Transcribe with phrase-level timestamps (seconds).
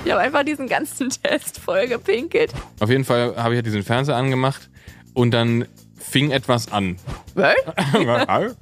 [0.04, 2.52] Ich habe einfach diesen ganzen Test voll gepinkelt.
[2.80, 4.70] Auf jeden Fall habe ich ja diesen Fernseher angemacht
[5.14, 5.66] und dann
[5.98, 6.96] fing etwas an.
[7.34, 7.54] Was?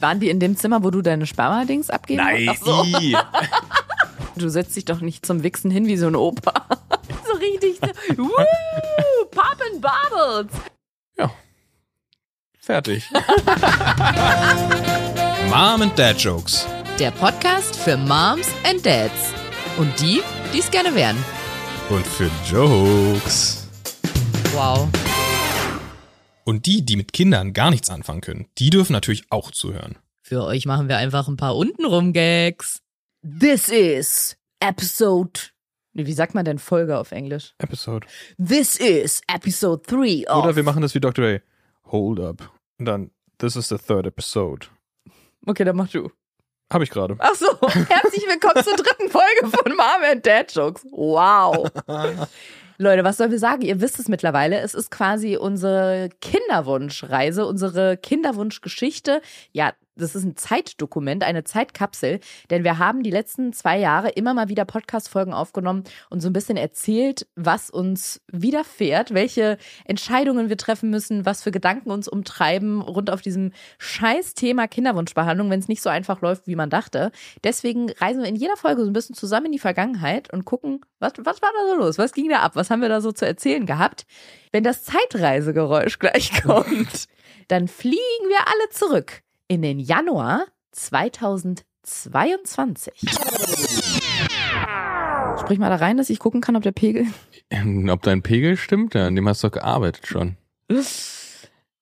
[0.00, 2.48] Waren die in dem Zimmer, wo du deine Sperma-Dings abgeben Nein.
[2.50, 2.84] Ach so.
[4.36, 6.52] Du setzt dich doch nicht zum Wichsen hin wie so ein Opa.
[7.26, 7.88] so richtig so,
[8.18, 8.32] woo,
[9.30, 10.52] poppin' bubbles.
[11.18, 11.30] Ja.
[12.58, 13.08] Fertig.
[15.50, 16.66] Mom and Dad Jokes.
[16.98, 19.35] Der Podcast für Moms and Dads.
[19.78, 20.22] Und die,
[20.54, 21.16] die es gerne wären.
[21.90, 23.68] Und für Jokes.
[24.54, 24.88] Wow.
[26.44, 29.96] Und die, die mit Kindern gar nichts anfangen können, die dürfen natürlich auch zuhören.
[30.22, 32.80] Für euch machen wir einfach ein paar untenrum Gags.
[33.22, 35.40] This is episode.
[35.92, 37.54] Wie sagt man denn Folge auf Englisch?
[37.58, 38.06] Episode.
[38.38, 40.44] This is episode 3 of.
[40.44, 41.26] Oder wir machen das wie Dr.
[41.26, 41.38] A.
[41.90, 42.50] Hold up.
[42.78, 44.68] Und dann, this is the third episode.
[45.44, 46.10] Okay, dann mach du.
[46.72, 47.14] Habe ich gerade.
[47.18, 50.84] Ach so, herzlich willkommen zur dritten Folge von Mom and Dad Jokes.
[50.90, 51.68] Wow.
[52.78, 53.62] Leute, was sollen wir sagen?
[53.62, 54.58] Ihr wisst es mittlerweile.
[54.58, 59.22] Es ist quasi unsere Kinderwunschreise, unsere Kinderwunschgeschichte.
[59.52, 64.34] Ja, das ist ein Zeitdokument, eine Zeitkapsel, denn wir haben die letzten zwei Jahre immer
[64.34, 70.58] mal wieder Podcast-Folgen aufgenommen und so ein bisschen erzählt, was uns widerfährt, welche Entscheidungen wir
[70.58, 75.68] treffen müssen, was für Gedanken uns umtreiben rund auf diesem scheiß Thema Kinderwunschbehandlung, wenn es
[75.68, 77.10] nicht so einfach läuft, wie man dachte.
[77.42, 80.80] Deswegen reisen wir in jeder Folge so ein bisschen zusammen in die Vergangenheit und gucken,
[80.98, 81.98] was, was war da so los?
[81.98, 82.52] Was ging da ab?
[82.54, 84.06] Was haben wir da so zu erzählen gehabt?
[84.52, 87.06] Wenn das Zeitreisegeräusch gleich kommt,
[87.48, 92.92] dann fliegen wir alle zurück in den Januar 2022.
[95.40, 97.06] Sprich mal da rein, dass ich gucken kann, ob der Pegel.
[97.90, 98.94] Ob dein Pegel stimmt?
[98.94, 100.36] Ja, an dem hast du doch gearbeitet schon.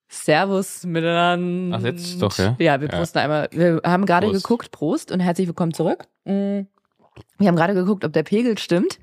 [0.09, 1.79] Servus miteinander.
[1.79, 2.55] Ach, jetzt doch, ja?
[2.59, 2.99] Ja, wir Ja.
[2.99, 3.49] posten einmal.
[3.51, 4.43] Wir haben gerade Prost.
[4.45, 6.05] geguckt, Prost und herzlich willkommen zurück.
[6.25, 6.67] Mm.
[7.39, 8.99] Wir haben gerade geguckt, ob der Pegel stimmt.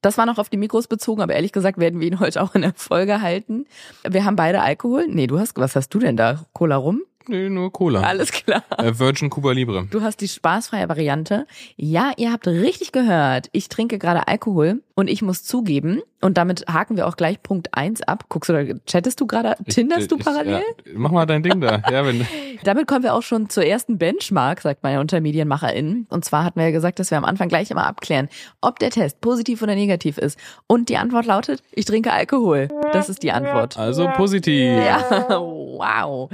[0.00, 2.54] Das war noch auf die Mikros bezogen, aber ehrlich gesagt werden wir ihn heute auch
[2.54, 3.66] in der Folge halten.
[4.08, 5.06] Wir haben beide Alkohol.
[5.08, 6.46] Nee, du hast, was hast du denn da?
[6.54, 7.02] Cola rum?
[7.28, 8.00] Nee, nur Cola.
[8.00, 8.62] Alles klar.
[8.76, 9.86] Äh, Virgin Cuba Libre.
[9.90, 11.46] Du hast die spaßfreie Variante.
[11.76, 13.48] Ja, ihr habt richtig gehört.
[13.52, 17.68] Ich trinke gerade Alkohol und ich muss zugeben, und damit haken wir auch gleich Punkt
[17.74, 18.24] eins ab.
[18.28, 20.54] Guckst du da, chattest du gerade, tinderst du Ich- parallel?
[20.84, 21.80] Ja, mach mal dein Ding da.
[21.92, 22.26] Ja, wenn,
[22.64, 26.06] Damit kommen wir auch schon zur ersten Benchmark, sagt man ja unter MedienmacherInnen.
[26.10, 28.28] Und zwar hatten wir ja gesagt, dass wir am Anfang gleich immer abklären,
[28.60, 30.40] ob der Test positiv oder negativ ist.
[30.66, 32.66] Und die Antwort lautet, ich trinke Alkohol.
[32.92, 33.78] Das ist die Antwort.
[33.78, 34.58] also positiv.
[34.84, 35.04] Ja,
[35.38, 36.28] wow.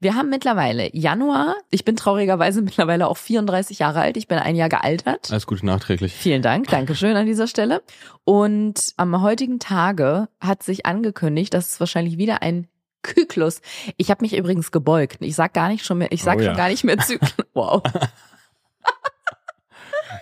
[0.00, 1.56] Wir haben mittlerweile Januar.
[1.70, 4.18] Ich bin traurigerweise mittlerweile auch 34 Jahre alt.
[4.18, 5.30] Ich bin ein Jahr gealtert.
[5.30, 6.12] Alles Gute nachträglich.
[6.12, 7.82] Vielen Dank, Dankeschön an dieser Stelle.
[8.24, 12.68] Und am heutigen Tage hat sich angekündigt, dass es wahrscheinlich wieder ein
[13.02, 13.62] Zyklus.
[13.96, 15.18] Ich habe mich übrigens gebeugt.
[15.20, 16.48] Ich sag gar nicht schon mehr, ich sag Oh ja.
[16.48, 17.32] schon gar nicht mehr Zyklus.
[17.54, 17.82] Wow.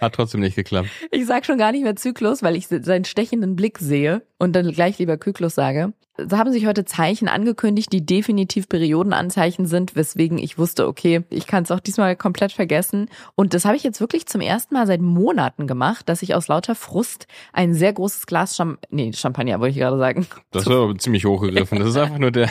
[0.00, 0.88] Hat trotzdem nicht geklappt.
[1.10, 4.70] Ich sag schon gar nicht mehr Zyklus, weil ich seinen stechenden Blick sehe und dann
[4.72, 5.92] gleich lieber Kyklus sage.
[6.16, 11.48] Da haben sich heute Zeichen angekündigt, die definitiv Periodenanzeichen sind, weswegen ich wusste, okay, ich
[11.48, 13.10] kann es auch diesmal komplett vergessen.
[13.34, 16.46] Und das habe ich jetzt wirklich zum ersten Mal seit Monaten gemacht, dass ich aus
[16.46, 20.28] lauter Frust ein sehr großes Glas Cham nee, Champagner, wollte ich gerade sagen.
[20.52, 21.80] Das war aber ziemlich hochgegriffen.
[21.80, 22.48] Das ist einfach nur der,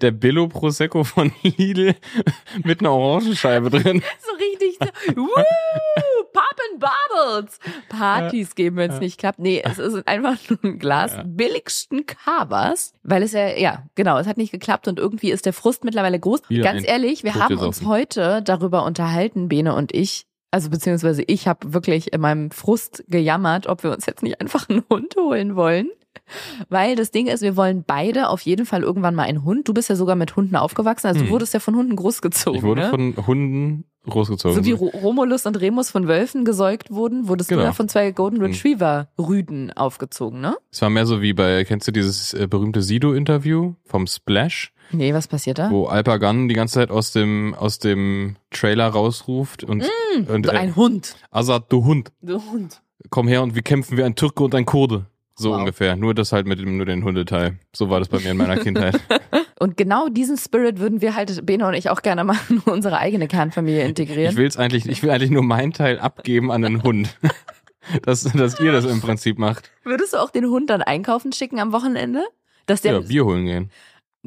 [0.00, 1.96] der Billo Prosecco von Lidl
[2.62, 4.02] mit einer Orangenscheibe drin.
[4.18, 4.78] So richtig
[5.14, 5.28] so,
[6.78, 7.58] Bubbles.
[7.88, 9.38] Partys geben, wenn es nicht klappt.
[9.38, 14.26] Nee, es ist einfach nur ein Glas billigsten Cavas, weil es ja, ja, genau, es
[14.26, 16.42] hat nicht geklappt und irgendwie ist der Frust mittlerweile groß.
[16.48, 21.48] Wieder Ganz ehrlich, wir haben uns heute darüber unterhalten, Bene und ich, also beziehungsweise ich
[21.48, 25.56] habe wirklich in meinem Frust gejammert, ob wir uns jetzt nicht einfach einen Hund holen
[25.56, 25.88] wollen.
[26.68, 29.68] Weil das Ding ist, wir wollen beide auf jeden Fall irgendwann mal einen Hund.
[29.68, 31.32] Du bist ja sogar mit Hunden aufgewachsen, also du Hm.
[31.32, 32.58] wurdest ja von Hunden großgezogen.
[32.58, 32.90] Ich wurde ne?
[32.90, 34.56] von Hunden großgezogen.
[34.56, 37.62] So wie Ro- Romulus und Remus von Wölfen gesäugt wurden, wurdest Genau.
[37.62, 38.44] du ja von zwei Golden Mhm.
[38.44, 40.56] Retriever Rüden aufgezogen, ne?
[40.70, 45.12] es war mehr so wie bei, kennst du dieses äh, berühmte Sido-Interview vom Splash, Nee,
[45.12, 45.70] was passiert da?
[45.72, 49.84] wo Alpa Gunn die ganze Zeit aus dem, aus dem Trailer rausruft und,
[50.28, 51.16] und So äh, ein Hund.
[51.32, 52.80] Azad, du Hund, Du Hund.
[53.10, 55.06] komm her und wir kämpfen wie ein Türke und ein Kurde.
[55.38, 55.58] So Wow.
[55.60, 55.96] ungefähr.
[55.96, 57.58] Nur das halt mit dem, nur den Hundeteil.
[57.74, 58.98] So war das bei mir in meiner Kindheit.
[59.58, 62.98] Und genau diesen Spirit würden wir halt, Bene und ich, auch gerne mal in unsere
[62.98, 64.30] eigene Kernfamilie integrieren.
[64.32, 67.16] Ich will's eigentlich, ich will eigentlich nur meinen Teil abgeben an den Hund.
[68.02, 69.70] Dass, dass ihr das im Prinzip macht.
[69.84, 72.24] Würdest du auch den Hund dann einkaufen schicken am Wochenende?
[72.66, 73.70] Dass der, Ja, Bier holen gehen.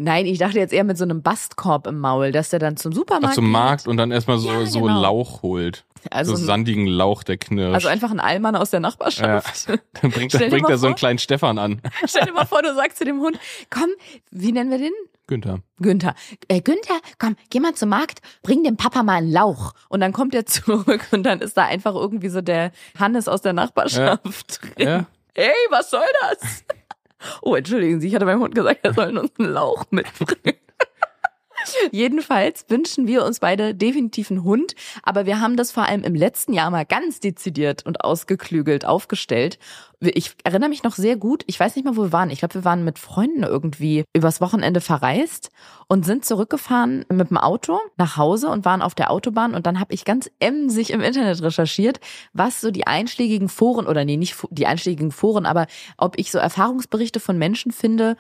[0.01, 2.93] Nein, ich dachte jetzt eher mit so einem Bastkorb im Maul, dass der dann zum
[2.93, 3.51] Supermarkt Ach, zum geht.
[3.51, 5.01] Markt und dann erstmal so, Ja, so genau.
[5.01, 5.85] Lauch holt.
[6.09, 7.75] Also, so sandigen Lauch, der knirscht.
[7.75, 9.67] also einfach ein Allmann aus der Nachbarschaft.
[10.01, 11.81] dann bringt, dann bringt er so einen vor- kleinen Stefan an.
[12.05, 13.37] Stell dir mal vor, du sagst zu dem Hund,
[13.69, 13.89] komm,
[14.31, 14.93] wie nennen wir den?
[15.27, 15.59] Günther.
[15.81, 16.15] Günther.
[16.47, 19.73] Äh, Günther, komm, geh mal zum Markt, bring dem Papa mal einen Lauch.
[19.89, 23.41] Und dann kommt er zurück und dann ist da einfach irgendwie so der Hannes aus
[23.41, 24.87] der Nachbarschaft drin.
[24.87, 25.05] Ja.
[25.35, 26.63] Hey, was soll das?
[27.41, 30.57] Oh, entschuldigen Sie, ich hatte meinem Hund gesagt, er soll uns einen Lauch mitbringen.
[31.91, 36.15] Jedenfalls wünschen wir uns beide definitiv einen Hund, aber wir haben das vor allem im
[36.15, 39.59] letzten Jahr mal ganz dezidiert und ausgeklügelt aufgestellt.
[40.01, 42.29] Ich erinnere mich noch sehr gut, ich weiß nicht mal, wo wir waren.
[42.29, 45.49] Ich glaube, wir waren mit Freunden irgendwie übers Wochenende verreist
[45.87, 49.79] und sind zurückgefahren mit dem Auto nach Hause und waren auf der Autobahn und dann
[49.79, 51.99] habe ich ganz emsig im Internet recherchiert,
[52.31, 55.67] was so die einschlägigen Foren oder nee, nicht die einschlägigen Foren, aber
[55.97, 58.15] ob ich so Erfahrungsberichte von Menschen finde,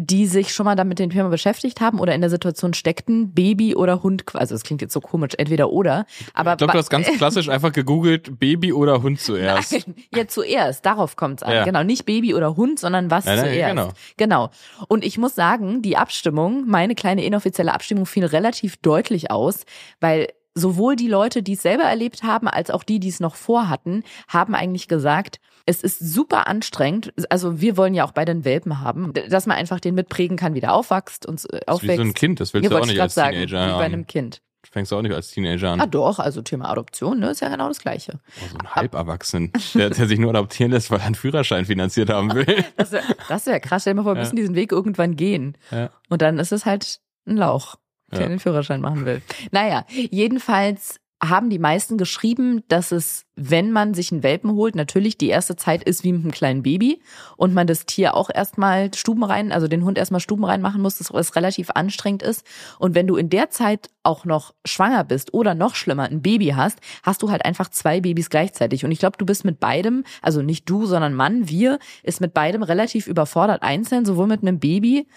[0.00, 3.74] die sich schon mal damit dem Thema beschäftigt haben oder in der Situation steckten, Baby
[3.74, 6.88] oder Hund, also das klingt jetzt so komisch, entweder oder, aber Ich glaube, du hast
[6.88, 9.72] ganz klassisch einfach gegoogelt, Baby oder Hund zuerst.
[9.72, 11.52] Nein, ja, zuerst, darauf kommt's an.
[11.52, 11.64] Ja.
[11.64, 13.70] Genau, nicht Baby oder Hund, sondern was nein, zuerst.
[13.70, 13.92] genau.
[14.16, 14.50] genau.
[14.86, 19.64] Und ich muss sagen, die Abstimmung, meine kleine inoffizielle Abstimmung fiel relativ deutlich aus,
[20.00, 23.34] weil sowohl die Leute, die es selber erlebt haben, als auch die, die es noch
[23.34, 27.12] vorhatten, haben eigentlich gesagt, es ist super anstrengend.
[27.30, 30.54] Also wir wollen ja auch beide einen Welpen haben, dass man einfach den mitprägen kann,
[30.54, 31.96] wie der aufwächst und äh, ist wie aufwächst.
[31.96, 34.06] so ein Kind, das willst ja, du auch nicht als sagen, Teenager wie bei einem
[34.06, 34.40] Kind.
[34.70, 35.80] Fängst du auch nicht als Teenager an.
[35.80, 38.20] Ah doch, also Thema Adoption, ne, ist ja genau das Gleiche.
[38.42, 42.10] Oh, so ein Halberwachsenen, der, der sich nur adoptieren lässt, weil er einen Führerschein finanziert
[42.10, 42.46] haben will.
[42.76, 43.82] Das wäre wär krass.
[43.82, 44.24] Stell dir mal vor, wir Ja.
[44.24, 45.56] müssen diesen Weg irgendwann gehen.
[45.70, 45.90] Ja.
[46.08, 47.76] Und dann ist es halt ein Lauch,
[48.12, 48.28] der Ja.
[48.28, 49.22] den Führerschein machen will.
[49.50, 55.18] Naja, jedenfalls haben die meisten geschrieben, dass es, wenn man sich einen Welpen holt, natürlich
[55.18, 57.02] die erste Zeit ist wie mit einem kleinen Baby
[57.36, 61.12] und man das Tier auch erstmal stubenrein, also den Hund erstmal stubenrein machen muss, das
[61.12, 62.46] was relativ anstrengend ist.
[62.78, 66.50] Und wenn du in der Zeit auch noch schwanger bist oder noch schlimmer ein Baby
[66.50, 68.84] hast, hast du halt einfach zwei Babys gleichzeitig.
[68.84, 72.32] Und ich glaube, du bist mit beidem, also nicht du, sondern Mann, wir, ist mit
[72.32, 75.08] beidem relativ überfordert einzeln, sowohl mit einem Baby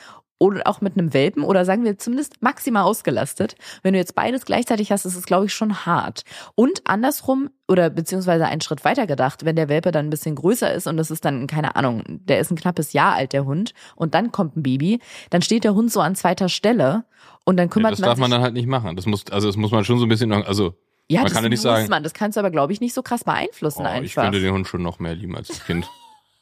[0.41, 3.53] oder auch mit einem Welpen oder sagen wir zumindest maximal ausgelastet.
[3.83, 6.23] Wenn du jetzt beides gleichzeitig hast, ist es, glaube ich, schon hart.
[6.55, 10.73] Und andersrum oder beziehungsweise einen Schritt weiter gedacht, wenn der Welpe dann ein bisschen größer
[10.73, 13.73] ist und das ist dann, keine Ahnung, der ist ein knappes Jahr alt, der Hund,
[13.95, 14.99] und dann kommt ein Baby,
[15.29, 17.05] dann steht der Hund so an zweiter Stelle
[17.45, 18.21] und dann Ja, kümmert das man darf sich.
[18.21, 18.95] man dann halt nicht machen.
[18.95, 20.73] Das muss, also das muss man schon so ein bisschen, also
[21.07, 22.01] ja, man das kann ja nicht sagen- man.
[22.01, 24.23] Das kannst du aber, glaube ich, nicht so krass beeinflussen oh, ich einfach.
[24.23, 25.87] könnte den Hund schon noch mehr lieben als das Kind.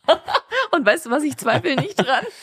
[0.72, 2.24] Und weißt du was, ich zweifle nicht dran.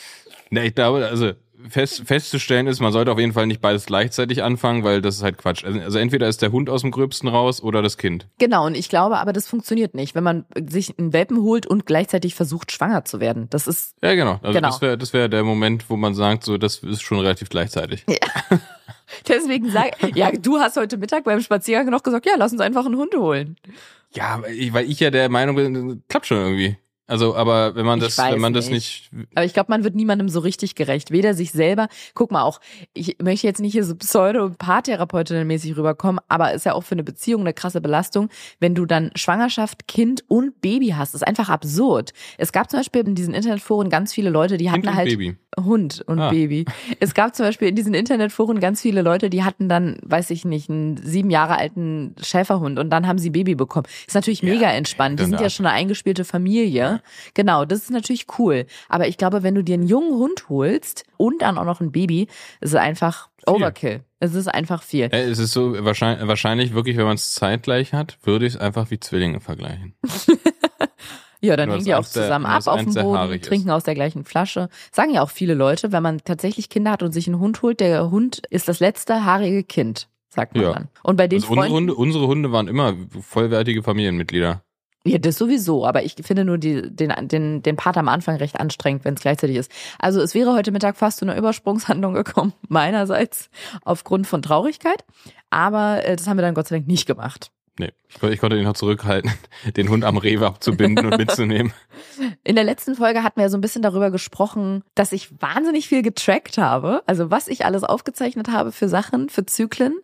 [0.49, 1.33] Ne, ich glaube, also
[1.69, 5.23] fest, festzustellen ist, man sollte auf jeden Fall nicht beides gleichzeitig anfangen, weil das ist
[5.23, 5.63] halt Quatsch.
[5.65, 8.27] Also, also entweder ist der Hund aus dem Gröbsten raus oder das Kind.
[8.39, 11.85] Genau, und ich glaube aber, das funktioniert nicht, wenn man sich einen Welpen holt und
[11.85, 13.47] gleichzeitig versucht, schwanger zu werden.
[13.49, 14.39] Das ist, Ja, genau.
[14.41, 14.69] Also Genau.
[14.69, 18.05] das wäre das wär der Moment, wo man sagt, so, das ist schon relativ gleichzeitig.
[19.27, 22.85] deswegen sag, ja, du hast heute Mittag beim Spaziergang noch gesagt, ja, lass uns einfach
[22.85, 23.57] einen Hund holen.
[24.13, 26.77] Ja, weil ich, weil ich ja der Meinung bin, klappt schon irgendwie.
[27.07, 30.27] Also, aber wenn man das, wenn man das nicht, Aber ich glaube, man wird niemandem
[30.27, 31.09] so richtig gerecht.
[31.11, 31.87] Weder sich selber.
[32.13, 32.59] Guck mal auch,
[32.93, 37.41] ich möchte jetzt nicht hier so pseudo-Paartherapeutin-mäßig rüberkommen, aber ist ja auch für eine Beziehung
[37.41, 41.13] eine krasse Belastung, wenn du dann Schwangerschaft, Kind und Baby hast.
[41.13, 42.11] Das ist einfach absurd.
[42.37, 45.37] Es gab zum Beispiel in diesen Internetforen ganz viele Leute, die hatten Kind halt Baby.
[45.57, 46.29] Hund und Ah.
[46.29, 46.65] Baby.
[46.99, 50.45] Es gab zum Beispiel in diesen Internetforen ganz viele Leute, die hatten dann, weiß ich
[50.45, 53.85] nicht, einen sieben Jahre alten Schäferhund und dann haben sie Baby bekommen.
[54.07, 55.19] Ist natürlich Ja, mega entspannt.
[55.19, 56.96] Die sind ja schon eine eingespielte Familie.
[57.33, 58.65] Genau, das ist natürlich cool.
[58.89, 61.91] Aber ich glaube, wenn du dir einen jungen Hund holst und dann auch noch ein
[61.91, 62.23] Baby,
[62.61, 64.03] ist es einfach Overkill.
[64.19, 65.05] Es ist einfach viel.
[65.11, 68.59] Äh, es ist so wahrscheinlich, wahrscheinlich wirklich, wenn man es zeitgleich hat, würde ich es
[68.59, 69.95] einfach wie Zwillinge vergleichen.
[71.39, 73.47] Ja, dann hängen die auch der- zusammen nur, ab auf dem Boden, haarig ist.
[73.47, 74.69] trinken aus der gleichen Flasche.
[74.91, 77.79] Sagen ja auch viele Leute, wenn man tatsächlich Kinder hat und sich einen Hund holt,
[77.79, 80.73] der Hund ist das letzte haarige Kind, sagt man Ja.
[80.73, 80.87] dann.
[81.03, 84.63] Und bei den Also unsere Freunden, Hunde, unsere Hunde waren immer vollwertige Familienmitglieder.
[85.07, 88.59] Ja, das sowieso, aber ich finde nur die, den, den, den Part am Anfang recht
[88.59, 89.71] anstrengend, wenn es gleichzeitig ist.
[89.99, 93.49] Also es wäre heute Mittag fast zu einer Übersprungshandlung gekommen, meinerseits
[93.83, 95.03] aufgrund von Traurigkeit,
[95.49, 97.51] aber äh, das haben wir dann Gott sei Dank nicht gemacht.
[97.79, 99.31] Nee, ich, kon- ich konnte ihn noch zurückhalten,
[99.77, 101.71] den Hund am Rewe abzubinden und mitzunehmen.
[102.43, 106.01] In der letzten Folge hatten wir so ein bisschen darüber gesprochen, dass ich wahnsinnig viel
[106.01, 107.03] getrackt habe.
[107.05, 109.95] Also was ich alles aufgezeichnet habe für Sachen, für Zyklen.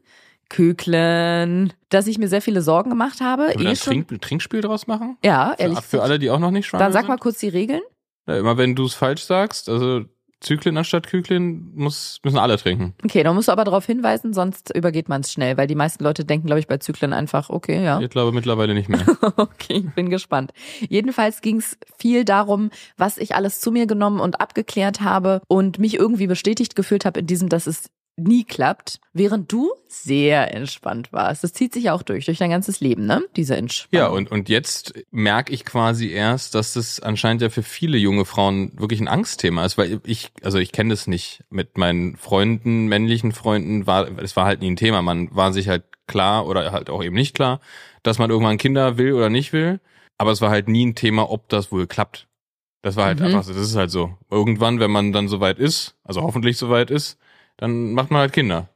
[0.53, 3.47] Küklen, dass ich mir sehr viele Sorgen gemacht habe.
[3.47, 4.07] Können wir Eh ein schon.
[4.07, 5.17] Trink, Trinkspiel draus machen?
[5.23, 7.09] Ja, Für, ehrlich für alle, die auch noch nicht schwanger Dann sag sind?
[7.09, 7.81] mal kurz die Regeln.
[8.27, 10.01] Ja, immer wenn du es falsch sagst, also
[10.39, 12.93] Zyklen anstatt Küklin muss, müssen alle trinken.
[13.03, 16.03] Okay, da musst du aber darauf hinweisen, sonst übergeht man es schnell, weil die meisten
[16.03, 17.99] Leute denken, glaube ich, bei Zyklen einfach, okay, ja.
[18.01, 19.05] Ich glaube mittlerweile nicht mehr.
[19.37, 20.51] Okay, ich bin gespannt.
[20.89, 25.79] Jedenfalls ging es viel darum, was ich alles zu mir genommen und abgeklärt habe und
[25.79, 31.11] mich irgendwie bestätigt gefühlt habe in diesem, dass es nie klappt, während du sehr entspannt
[31.11, 31.43] warst.
[31.43, 33.23] Das zieht sich ja auch durch, durch dein ganzes Leben, ne?
[33.35, 34.05] Diese Entspannung.
[34.05, 38.25] Ja, und, und jetzt merke ich quasi erst, dass das anscheinend ja für viele junge
[38.25, 41.43] Frauen wirklich ein Angstthema ist, weil ich, also ich kenne das nicht.
[41.49, 45.01] Mit meinen Freunden, männlichen Freunden, war, es war halt nie ein Thema.
[45.01, 47.61] Man war sich halt klar oder halt auch eben nicht klar,
[48.03, 49.79] dass man irgendwann Kinder will oder nicht will.
[50.19, 52.27] Aber es war halt nie ein Thema, ob das wohl klappt.
[52.83, 53.25] Das war halt Mhm.
[53.27, 54.15] einfach so, das ist halt so.
[54.29, 57.17] Irgendwann, wenn man dann soweit ist, also hoffentlich soweit ist,
[57.57, 58.69] dann macht man halt Kinder.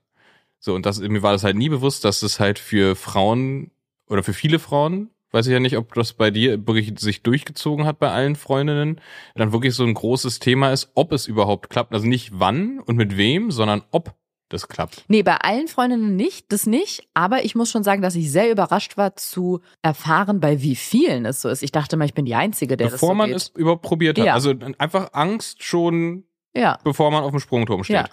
[0.59, 3.71] So, und das, mir war das halt nie bewusst, dass das halt für Frauen
[4.09, 7.85] oder für viele Frauen, weiß ich ja nicht, ob das bei dir wirklich sich durchgezogen
[7.85, 9.01] hat bei allen Freundinnen,
[9.35, 11.93] dann wirklich so ein großes Thema ist, ob es überhaupt klappt.
[11.93, 14.15] Also nicht wann und mit wem, sondern ob
[14.49, 15.03] das klappt.
[15.09, 17.09] Nee, bei allen Freundinnen nicht, das nicht.
[17.13, 21.25] Aber ich muss schon sagen, dass ich sehr überrascht war zu erfahren, bei wie vielen
[21.25, 21.61] es so ist.
[21.63, 23.35] Ich dachte mal, ich bin die Einzige, der bevor das so man geht.
[23.35, 24.25] es überhaupt probiert hat.
[24.25, 24.33] Ja.
[24.33, 26.23] Also einfach Angst schon,
[26.55, 27.95] Ja, bevor man auf dem Sprungturm steht.
[27.97, 28.09] Ja.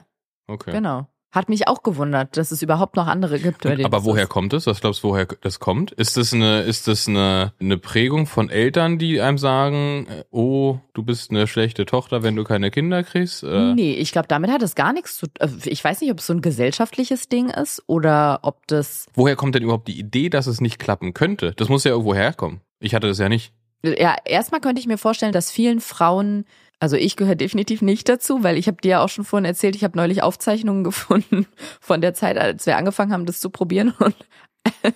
[0.46, 0.72] Okay.
[0.72, 1.08] genau.
[1.34, 3.66] Hat mich auch gewundert, dass es überhaupt noch andere gibt.
[3.66, 4.28] Aber woher ist.
[4.28, 4.68] kommt es?
[4.68, 5.90] Was glaubst du, woher das kommt?
[5.90, 10.78] Ist das eine, ist das eine, eine Prägung von Eltern, die einem sagen, äh, oh,
[10.92, 13.42] du bist eine schlechte Tochter, wenn du keine Kinder kriegst?
[13.42, 16.20] Äh, Nee, ich glaube, damit hat es gar nichts zu äh, Ich weiß nicht, ob
[16.20, 19.06] es so ein gesellschaftliches Ding ist oder ob das.
[19.14, 21.50] Woher kommt denn überhaupt die Idee, dass es nicht klappen könnte?
[21.56, 22.60] Das muss ja irgendwo herkommen.
[22.78, 23.52] Ich hatte das ja nicht.
[23.82, 26.44] Ja, erstmal könnte ich mir vorstellen, dass vielen Frauen,
[26.80, 29.76] also ich gehöre definitiv nicht dazu, weil ich habe dir ja auch schon vorhin erzählt,
[29.76, 31.46] ich habe neulich Aufzeichnungen gefunden
[31.80, 33.94] von der Zeit, als wir angefangen haben, das zu probieren.
[33.98, 34.16] Und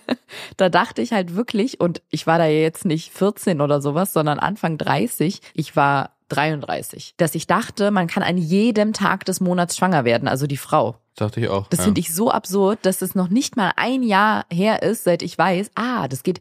[0.57, 4.39] da dachte ich halt wirklich, und ich war da jetzt nicht 14 oder sowas, sondern
[4.39, 9.77] Anfang 30, ich war 33, dass ich dachte, man kann an jedem Tag des Monats
[9.77, 10.97] schwanger werden, also die Frau.
[11.19, 11.67] Dachte ich auch.
[11.67, 11.85] Das ja.
[11.87, 15.37] finde ich so absurd, dass es noch nicht mal ein Jahr her ist, seit ich
[15.37, 16.41] weiß, ah, das geht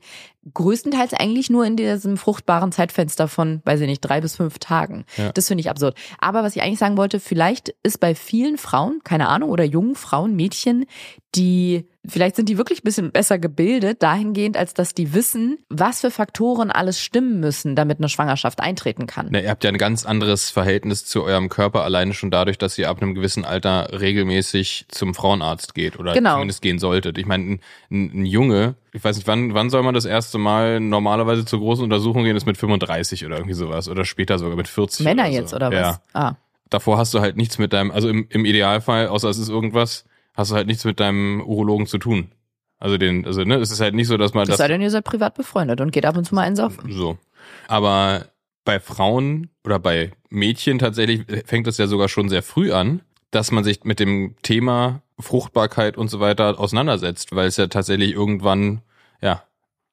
[0.54, 5.06] größtenteils eigentlich nur in diesem fruchtbaren Zeitfenster von, weiß ich nicht, drei bis fünf Tagen.
[5.18, 5.32] Ja.
[5.32, 5.98] Das finde ich absurd.
[6.20, 9.96] Aber was ich eigentlich sagen wollte, vielleicht ist bei vielen Frauen, keine Ahnung, oder jungen
[9.96, 10.86] Frauen, Mädchen,
[11.34, 16.02] die, vielleicht sind die wirklich ein bisschen besser gebildet, dahingehend, als dass die wissen, was
[16.02, 19.28] für Faktoren alles stimmen müssen, damit eine Schwangerschaft eintreten kann.
[19.32, 22.78] Na, ihr habt ja ein ganz anderes Verhältnis zu eurem Körper, alleine schon dadurch, dass
[22.78, 26.34] ihr ab einem gewissen Alter regelmäßig zum Frauenarzt geht oder Genau.
[26.34, 27.18] zumindest gehen solltet.
[27.18, 27.60] Ich meine, ein,
[27.92, 31.60] ein, ein Junge, ich weiß nicht, wann, wann soll man das erste Mal normalerweise zur
[31.60, 35.06] großen Untersuchung gehen, ist mit 35 oder irgendwie sowas oder später sogar mit 40.
[35.06, 35.38] Männer oder so.
[35.38, 35.76] jetzt, oder was?
[35.80, 36.02] Ja.
[36.14, 36.36] Ah.
[36.70, 40.06] Davor hast du halt nichts mit deinem, also im, im Idealfall, außer es ist irgendwas,
[40.38, 42.32] hast du halt nichts mit deinem Urologen zu tun.
[42.80, 44.82] Also den, also ne, es ist halt nicht so, dass man Das das sei denn,
[44.82, 46.92] ihr seid privat befreundet und geht ab und zu mal einsaufen.
[46.92, 47.18] so.
[47.68, 48.28] Aber
[48.64, 53.02] bei Frauen oder bei Mädchen tatsächlich fängt es ja sogar schon sehr früh an,
[53.32, 58.12] dass man sich mit dem Thema Fruchtbarkeit und so weiter auseinandersetzt, weil es ja tatsächlich
[58.12, 58.82] irgendwann,
[59.22, 59.44] ja,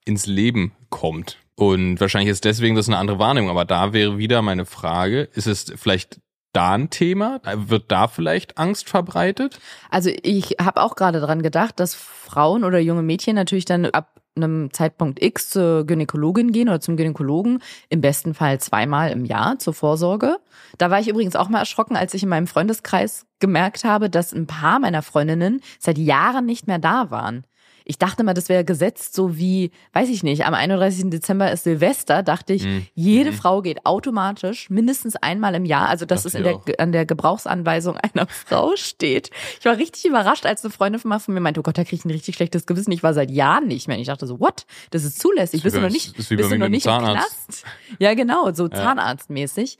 [0.04, 1.38] ins Leben kommt.
[1.56, 3.48] Und wahrscheinlich ist deswegen das eine andere Wahrnehmung.
[3.48, 6.20] Aber da wäre wieder meine Frage, ist es vielleicht
[6.56, 7.40] da ein Thema?
[7.54, 9.58] Wird da vielleicht Angst verbreitet?
[9.90, 14.14] Also ich habe auch gerade dran gedacht, dass Frauen oder junge Mädchen natürlich dann ab
[14.36, 19.58] einem Zeitpunkt X zur Gynäkologin gehen oder zum Gynäkologen, im besten Fall zweimal im Jahr
[19.58, 20.38] zur Vorsorge.
[20.78, 24.32] Da war ich übrigens auch mal erschrocken, als ich in meinem Freundeskreis gemerkt habe, dass
[24.32, 27.44] ein paar meiner Freundinnen seit Jahren nicht mehr da waren.
[27.86, 31.10] Ich dachte mal, das wäre gesetzt, so wie, weiß ich nicht, am 31.
[31.10, 32.86] Dezember ist Silvester, dachte ich, Mhm.
[32.94, 33.34] jede Mhm.
[33.34, 35.88] Frau geht automatisch mindestens einmal im Jahr.
[35.88, 36.64] Also, dass Dachte es in der, auch.
[36.78, 39.28] an der Gebrauchsanweisung einer Frau steht.
[39.60, 41.84] Ich war richtig überrascht, als eine Freundin von mir von mir meinte, oh Gott, da
[41.84, 42.90] krieg ich ein richtig schlechtes Gewissen.
[42.92, 43.96] Ich war seit Jahren nicht mehr.
[43.96, 44.64] Und ich dachte so, what?
[44.90, 45.60] Das ist zulässig.
[45.60, 46.98] Das Bist ist du noch nicht, das bist du noch nicht im.
[46.98, 47.64] Knast?
[47.98, 49.76] Ja, genau, so zahnarztmäßig.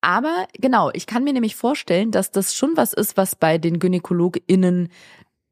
[0.00, 3.78] Aber genau, ich kann mir nämlich vorstellen, dass das schon was ist, was bei den
[3.78, 4.90] GynäkologInnen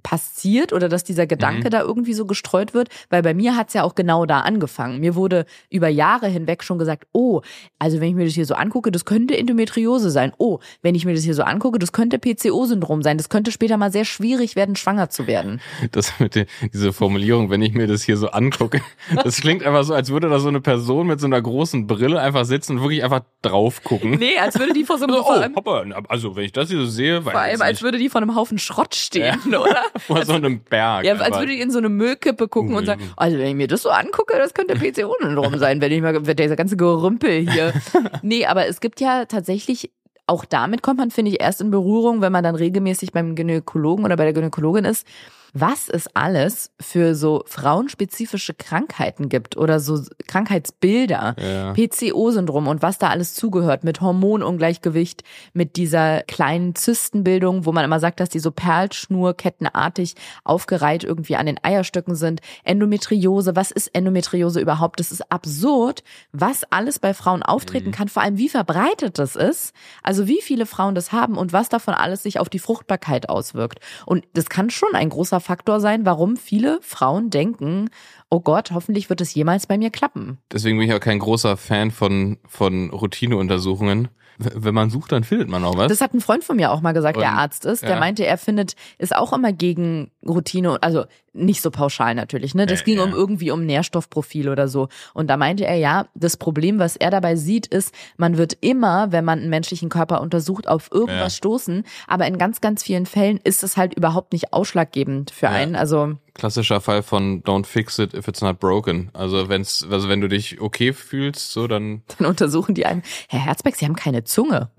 [0.03, 1.71] passiert oder dass dieser Gedanke Mhm.
[1.71, 5.01] da irgendwie so gestreut wird, weil bei mir hat's ja auch genau da angefangen.
[5.01, 7.41] Mir wurde über Jahre hinweg schon gesagt, oh,
[7.79, 10.33] also wenn ich mir das hier so angucke, das könnte Endometriose sein.
[10.39, 13.17] Oh, wenn ich mir das hier so angucke, das könnte PCO-Syndrom sein.
[13.17, 15.61] Das könnte später mal sehr schwierig werden, schwanger zu werden.
[15.93, 18.81] Das mit der, diese Formulierung, wenn ich mir das hier so angucke,
[19.25, 22.21] das klingt einfach so, als würde da so eine Person mit so einer großen Brille
[22.21, 24.17] einfach sitzen und wirklich einfach drauf gucken.
[24.19, 26.69] Nee, als würde die vor so einem, So, vor oh, Hoppa, also wenn ich das
[26.69, 29.83] hier so sehe, vor allem als würde die vor einem Haufen Schrott stehen, oder?
[29.99, 31.05] vor so einem Berg.
[31.05, 33.69] Ja, als würde die in so eine Müllkippe gucken und sagen, also wenn ich mir
[33.69, 37.73] das so angucke, das könnte PCO-Syndrom sein, wenn ich mal, wenn dieser ganze Gerümpel hier.
[38.23, 39.91] nee, aber es gibt ja tatsächlich,
[40.27, 44.05] auch damit kommt man, finde ich, erst in Berührung, wenn man dann regelmäßig beim Gynäkologen
[44.05, 45.07] oder bei der Gynäkologin ist,
[45.55, 51.73] was es alles für so frauenspezifische Krankheiten gibt oder so Krankheitsbilder, Ja.
[51.75, 58.01] PCO-Syndrom und was da alles zugehört mit Hormonungleichgewicht, mit dieser kleinen Zystenbildung, wo man immer
[58.01, 62.41] sagt, dass die so Perlschnurkettenartig aufgereiht irgendwie an den Eierstöcken sind.
[62.65, 65.01] Endometriose, was ist Endometriose überhaupt?
[65.01, 69.75] Das ist absurd, was alles bei Frauen auftreten kann, vor allem wie verbreitet das ist,
[70.03, 73.81] also wie viele Frauen das haben und was davon alles sich auf die Fruchtbarkeit auswirkt.
[74.07, 77.91] Und das kann schon ein großer Faktor sein, warum viele Frauen denken,
[78.33, 80.39] oh Gott, hoffentlich wird es jemals bei mir klappen.
[80.51, 84.09] Deswegen bin ich auch kein großer Fan von, von Routineuntersuchungen.
[84.39, 85.89] Wenn man sucht, dann findet man auch was.
[85.89, 87.83] Das hat ein Freund von mir auch mal gesagt, der Und- Arzt ist.
[87.83, 88.01] Der ja.
[88.01, 92.65] meinte, er findet, ist auch immer gegen Routine, also nicht so pauschal natürlich, ne?
[92.67, 93.05] Das Ja, ging ja.
[93.05, 94.89] um irgendwie um Nährstoffprofil oder so.
[95.15, 99.13] Und da meinte er, ja, das Problem, was er dabei sieht, ist, man wird immer,
[99.13, 101.37] wenn man einen menschlichen Körper untersucht, auf irgendwas Ja.
[101.37, 101.85] stoßen.
[102.09, 105.77] Aber in ganz, ganz vielen Fällen ist es halt überhaupt nicht ausschlaggebend für einen.
[105.77, 109.11] Also, Klassischer Fall von don't fix it if it's not broken.
[109.13, 112.03] Also wenn's, also wenn du dich okay fühlst, so dann.
[112.19, 114.71] dann untersuchen die einen, Herr Herzberg, Sie haben keine Zunge.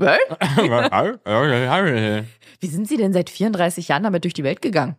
[2.60, 4.96] Wie sind Sie denn seit 34 Jahren damit durch die Welt gegangen?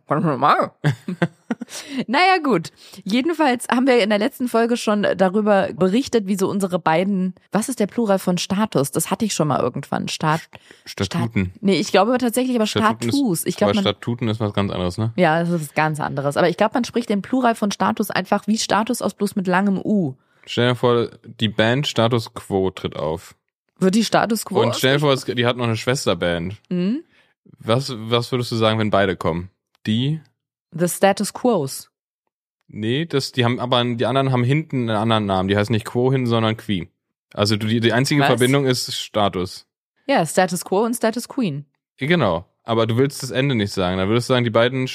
[2.07, 2.71] naja, gut.
[3.03, 7.69] Jedenfalls haben wir in der letzten Folge schon darüber berichtet, wie so unsere beiden, was
[7.69, 8.91] ist der Plural von Status?
[8.91, 10.07] Das hatte ich schon mal irgendwann.
[10.07, 10.41] Stat,
[10.85, 11.51] Statuten.
[11.51, 13.45] Stat, nee, ich glaube tatsächlich aber Statuten ist- Status.
[13.45, 15.13] Ich aber glaube, man, Statuten ist was ganz anderes, ne?
[15.15, 16.37] ja, das ist was ganz anderes.
[16.37, 19.47] Aber ich glaube, man spricht den Plural von Status einfach wie Status aus bloß mit
[19.47, 20.15] langem U.
[20.45, 21.09] Stell dir vor,
[21.39, 23.35] die Band Status Quo tritt auf.
[23.79, 24.61] Wird die Status quo?
[24.61, 26.55] Und stell dir vor, die hat noch eine Schwesterband.
[26.69, 27.03] Hm?
[27.59, 29.49] Was, was würdest du sagen, wenn beide kommen?
[29.85, 30.21] Die?
[30.77, 31.89] The Status Quos.
[32.67, 35.47] Nee, das, die haben, aber die anderen haben hinten einen anderen Namen.
[35.47, 36.89] Die heißt nicht Quo hin, sondern Qui.
[37.33, 38.27] Also die, die einzige Was?
[38.27, 39.67] Verbindung ist Status.
[40.07, 41.65] Ja, Status Quo und Status Queen.
[41.97, 42.45] Genau.
[42.63, 43.97] Aber du willst das Ende nicht sagen.
[43.97, 44.89] Dann würdest du sagen, die beiden,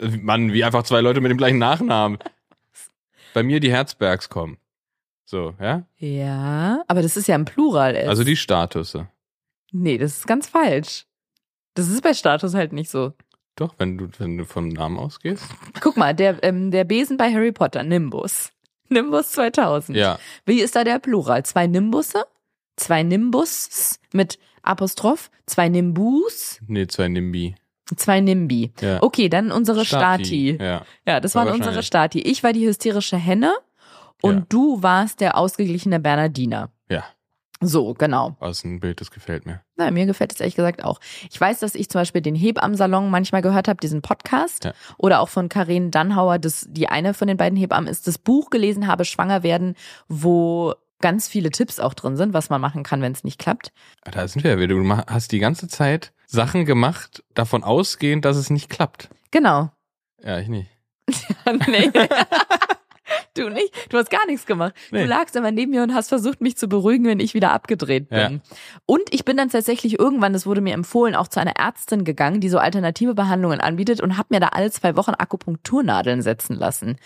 [0.00, 2.18] Mann, wie einfach zwei Leute mit dem gleichen Nachnamen.
[3.34, 4.56] Bei mir die Herzbergs kommen.
[5.26, 5.84] So, ja?
[5.98, 7.96] Ja, aber das ist ja im Plural.
[7.96, 8.08] S.
[8.08, 9.08] Also die Statusse.
[9.72, 11.06] Nee, das ist ganz falsch.
[11.74, 13.12] Das ist bei Status halt nicht so.
[13.56, 15.44] Doch, wenn du, wenn du vom Namen ausgehst.
[15.80, 18.50] Guck mal, der, ähm, der Besen bei Harry Potter, Nimbus.
[18.88, 19.96] Nimbus 2000.
[19.96, 20.18] Ja.
[20.44, 21.44] Wie ist da der Plural?
[21.44, 22.24] Zwei Nimbusse?
[22.76, 25.30] Zwei Nimbus mit Apostroph?
[25.46, 26.60] Zwei Nimbus?
[26.66, 27.54] Nee, zwei Nimbi.
[27.96, 28.72] Zwei Nimbi.
[28.80, 29.02] Ja.
[29.02, 30.56] Okay, dann unsere Stati.
[30.60, 30.84] Ja.
[31.06, 31.82] Ja, das War waren unsere.
[31.82, 32.20] Stati.
[32.20, 33.54] Ich war die hysterische Henne
[34.22, 34.44] und Ja.
[34.48, 36.70] du warst der ausgeglichene Bernardiner.
[36.90, 37.04] Ja.
[37.60, 38.36] So, genau.
[38.40, 39.62] Das ist ein Bild, das gefällt mir.
[39.76, 41.00] Na, mir gefällt es ehrlich gesagt auch.
[41.30, 44.64] Ich weiß, dass ich zum Beispiel den Hebammensalon manchmal gehört habe, diesen Podcast.
[44.64, 44.74] Ja.
[44.98, 48.50] Oder auch von Karin Dannhauer, das, die eine von den beiden Hebammen ist, das Buch
[48.50, 49.74] gelesen habe, Schwanger werden,
[50.08, 53.72] wo ganz viele Tipps auch drin sind, was man machen kann, wenn es nicht klappt.
[54.02, 54.74] Da sind wir ja wieder.
[54.74, 59.08] Du hast die ganze Zeit Sachen gemacht, davon ausgehend, dass es nicht klappt.
[59.30, 59.70] Genau.
[60.22, 60.70] Ja, ich nicht.
[61.68, 61.90] nee.
[63.36, 63.72] Du nicht?
[63.90, 64.74] Du hast gar nichts gemacht.
[64.90, 65.02] Nee.
[65.02, 68.08] Du lagst immer neben mir und hast versucht, mich zu beruhigen, wenn ich wieder abgedreht
[68.08, 68.18] bin.
[68.18, 68.30] Ja.
[68.86, 72.40] Und ich bin dann tatsächlich irgendwann, das wurde mir empfohlen, auch zu einer Ärztin gegangen,
[72.40, 76.96] die so alternative Behandlungen anbietet und habe mir da alle zwei Wochen Akupunkturnadeln setzen lassen.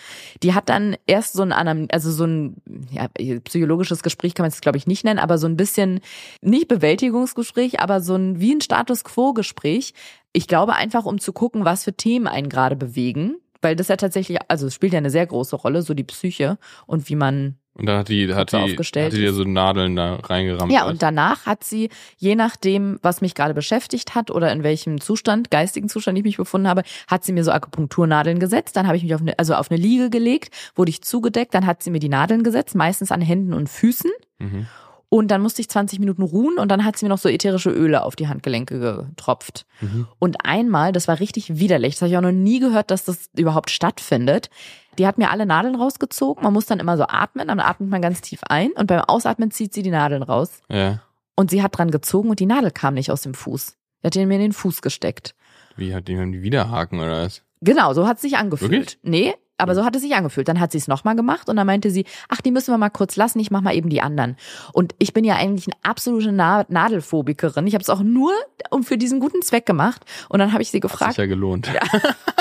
[0.43, 2.57] Die hat dann erst so ein, Anam also so ein
[2.91, 3.09] ja,
[3.45, 6.01] psychologisches Gespräch kann man es glaube ich nicht nennen, aber so ein bisschen
[6.41, 9.95] nicht Bewältigungsgespräch, aber so ein wie ein Status Quo Gespräch.
[10.33, 13.37] Ich glaube einfach, um zu gucken, was für Themen einen gerade bewegen.
[13.63, 16.59] Weil das ja tatsächlich, also es spielt ja eine sehr große Rolle, so die Psyche
[16.87, 19.97] und wie man Und dann hat die, hat die, aufgestellt hat die dir so Nadeln
[19.97, 20.73] da reingerammt.
[20.73, 25.01] ja, und danach hat sie, je nachdem, was mich gerade beschäftigt hat oder in welchem
[25.01, 28.77] Zustand, geistigen Zustand ich mich befunden habe, hat sie mir so Akupunkturnadeln gesetzt.
[28.77, 31.67] Dann habe ich mich auf eine, also auf eine Liege gelegt, wurde ich zugedeckt, dann
[31.67, 34.11] hat sie mir die Nadeln gesetzt, meistens an Händen und Füßen.
[34.39, 34.67] Mhm.
[35.13, 37.71] Und dann musste ich 20 Minuten ruhen und dann hat sie mir noch so ätherische
[37.71, 39.67] Öle auf die Handgelenke getropft.
[39.81, 40.07] Mhm.
[40.21, 43.29] Und einmal, das war richtig widerlich, das habe ich auch noch nie gehört, dass das
[43.37, 44.51] überhaupt stattfindet.
[44.99, 46.45] Die hat mir alle Nadeln rausgezogen.
[46.45, 49.51] Man muss dann immer so atmen, dann atmet man ganz tief ein und beim Ausatmen
[49.51, 50.61] zieht sie die Nadeln raus.
[50.69, 51.03] Ja.
[51.35, 53.77] Und sie hat dran gezogen und die Nadel kam nicht aus dem Fuß.
[54.03, 55.35] Sie hat den mir in den Fuß gesteckt.
[55.77, 57.43] Wie hat die haben die Widerhaken oder was?
[57.63, 58.71] Genau, so hat es sich angefühlt.
[58.71, 58.99] Wirklich?
[59.03, 60.49] Nee, aber so hat es sich angefühlt.
[60.49, 62.91] Dann hat sie es nochmal gemacht und dann meinte sie, ach, die müssen wir mal
[62.91, 64.37] kurz lassen, ich mach mal eben die anderen.
[64.73, 67.67] Und ich bin ja eigentlich eine absolute Na Nadelphobikerin.
[67.67, 68.33] Ich habe es auch nur
[68.71, 70.03] um für diesen guten Zweck gemacht.
[70.29, 71.71] Und dann habe ich sie Hat sich gefragt, ja gelohnt.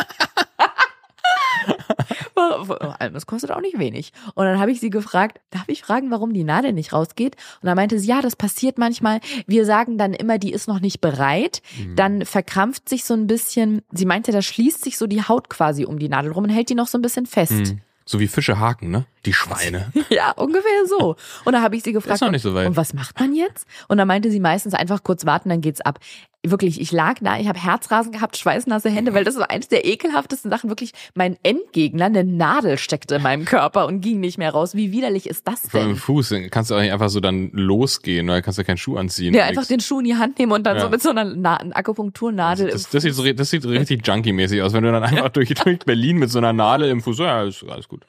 [2.66, 4.12] vor allem, das kostet auch nicht wenig.
[4.36, 7.36] Und dann habe ich sie gefragt, darf ich fragen, warum die Nadel nicht rausgeht?
[7.62, 9.20] Und dann meinte sie, ja, das passiert manchmal.
[9.48, 11.62] Wir sagen dann immer, die ist noch nicht bereit.
[11.78, 11.96] Mhm.
[11.96, 15.86] Dann verkrampft sich so ein bisschen, sie meinte, da schließt sich so die Haut quasi
[15.86, 17.52] um die Nadel rum und hält die noch so ein bisschen fest.
[17.52, 17.82] Mhm.
[18.06, 19.06] So wie Fische haken, ne?
[19.26, 19.92] Die Schweine.
[20.10, 21.16] Ja, ungefähr so.
[21.46, 22.68] Und da habe ich sie Das gefragt, ist noch nicht so weit.
[22.68, 23.68] und was macht man jetzt?
[23.88, 26.00] Und dann meinte sie meistens einfach kurz warten, dann geht's ab.
[26.42, 29.84] Wirklich, ich lag da, ich habe Herzrasen gehabt, schweißnasse Hände, weil das war eines der
[29.86, 30.70] ekelhaftesten Sachen.
[30.70, 34.74] Wirklich, mein Endgegner, eine Nadel steckte in meinem Körper und ging nicht mehr raus.
[34.74, 35.98] Wie widerlich ist das Vor allem denn?
[35.98, 39.34] Fuß kannst du auch nicht einfach so dann losgehen, weil kannst du keinen Schuh anziehen.
[39.34, 39.68] Ja, einfach nix.
[39.68, 40.84] den Schuh in die Hand nehmen und dann Ja.
[40.84, 44.62] so mit so einer Na Akupunkturnadel im das, das, sieht so, das sieht richtig junkie-mäßig
[44.62, 47.44] aus, wenn du dann einfach durch, durch Berlin mit so einer Nadel im Fuß, ja,
[47.44, 48.06] ist alles gut.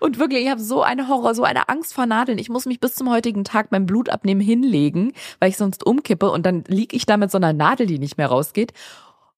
[0.00, 2.38] Und wirklich, ich habe so eine Horror, so eine Angst vor Nadeln.
[2.38, 6.44] Ich muss mich bis zum heutigen Tag beim Blutabnehmen hinlegen, weil ich sonst umkippe und
[6.44, 8.72] dann lieg ich da mit so einer Nadel, die nicht mehr rausgeht.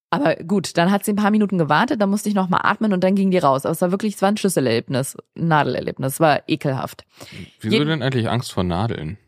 [0.08, 2.92] Aber gut, dann hat sie ein paar Minuten gewartet, dann musste ich noch mal atmen
[2.92, 3.66] und dann ging die raus.
[3.66, 7.04] Aber es war wirklich, es war ein Schlüsselerlebnis, ein Nadelerlebnis, es war ekelhaft.
[7.60, 9.18] Wieso Jeden- denn eigentlich Angst vor Nadeln?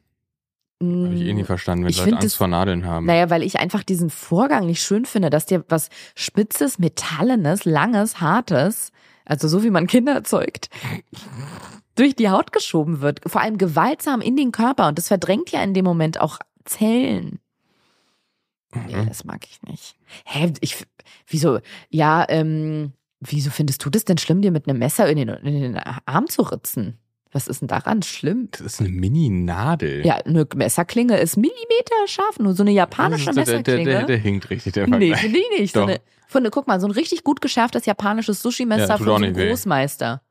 [0.80, 3.06] Habe ich eh nie verstanden, wenn Ich Leute Angst das- vor Nadeln haben.
[3.06, 8.20] Naja, weil ich einfach diesen Vorgang nicht schön finde, dass dir was Spitzes, Metallenes, Langes,
[8.20, 8.92] Hartes,
[9.24, 10.70] also so wie man Kinder zeugt,
[11.98, 13.20] durch die Haut geschoben wird.
[13.26, 14.88] Vor allem gewaltsam in den Körper.
[14.88, 17.40] Und das verdrängt ja in dem Moment auch Zellen.
[18.74, 19.08] Nee, Mhm.
[19.08, 19.96] das mag ich nicht.
[20.24, 20.84] Hä, ich,
[21.26, 21.58] wieso,
[21.88, 25.60] ja, ähm, wieso findest du das denn schlimm, dir mit einem Messer in den, in
[25.62, 26.98] den Arm zu ritzen?
[27.32, 28.48] Was ist denn daran schlimm?
[28.52, 30.04] Das ist eine Mini-Nadel.
[30.06, 33.84] Ja, eine Messerklinge ist Millimeter scharf, nur so eine japanische der, der, Messerklinge.
[33.90, 35.20] der, der hinkt richtig, der Nee, Vergleich.
[35.20, 35.74] finde ich nicht.
[35.74, 39.06] So eine, von, der- guck mal, so ein richtig gut geschärftes japanisches Ja, Sushi-Messer tut
[39.06, 39.34] von so einem.
[39.34, 40.22] Großmeister.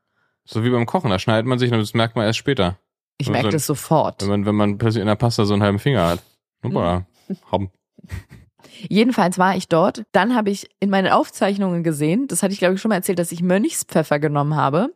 [0.50, 2.78] So wie beim Kochen, da schneidet man sich und das merkt man erst später.
[3.18, 4.22] Ich So- merke so- das sofort.
[4.22, 6.22] Wenn man, wenn man plötzlich in der Pasta so einen halben Finger hat.
[6.64, 7.06] Hoppala.
[7.26, 7.36] Hm.
[7.52, 7.70] Haben.
[8.88, 10.04] Jedenfalls war ich dort.
[10.12, 13.18] Dann habe ich in meinen Aufzeichnungen gesehen, das hatte ich glaube ich schon mal erzählt,
[13.18, 14.94] dass ich Mönchspfeffer genommen habe.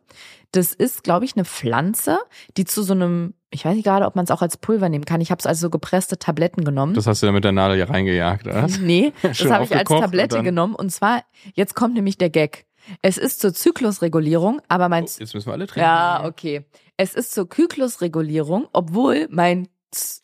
[0.51, 2.19] Das ist, glaube ich, eine Pflanze,
[2.57, 5.03] die zu so einem, ich weiß nicht gerade, ob man es auch als Pulver nehmen
[5.05, 5.19] kann.
[5.19, 6.93] Ich habe es als so gepresste Tabletten genommen.
[6.93, 8.67] Das hast du ja mit der Nadel hier reingejagt, oder?
[8.81, 10.75] Nee, das habe ich als und Tablette dann- genommen.
[10.75, 12.65] Und zwar, jetzt kommt nämlich der Gag.
[13.01, 15.81] Es ist zur Zyklusregulierung, aber mein Oh, jetzt müssen wir alle trinken.
[15.81, 16.65] Ja, okay.
[16.97, 20.23] Es ist zur Zyklusregulierung, obwohl mein, Z-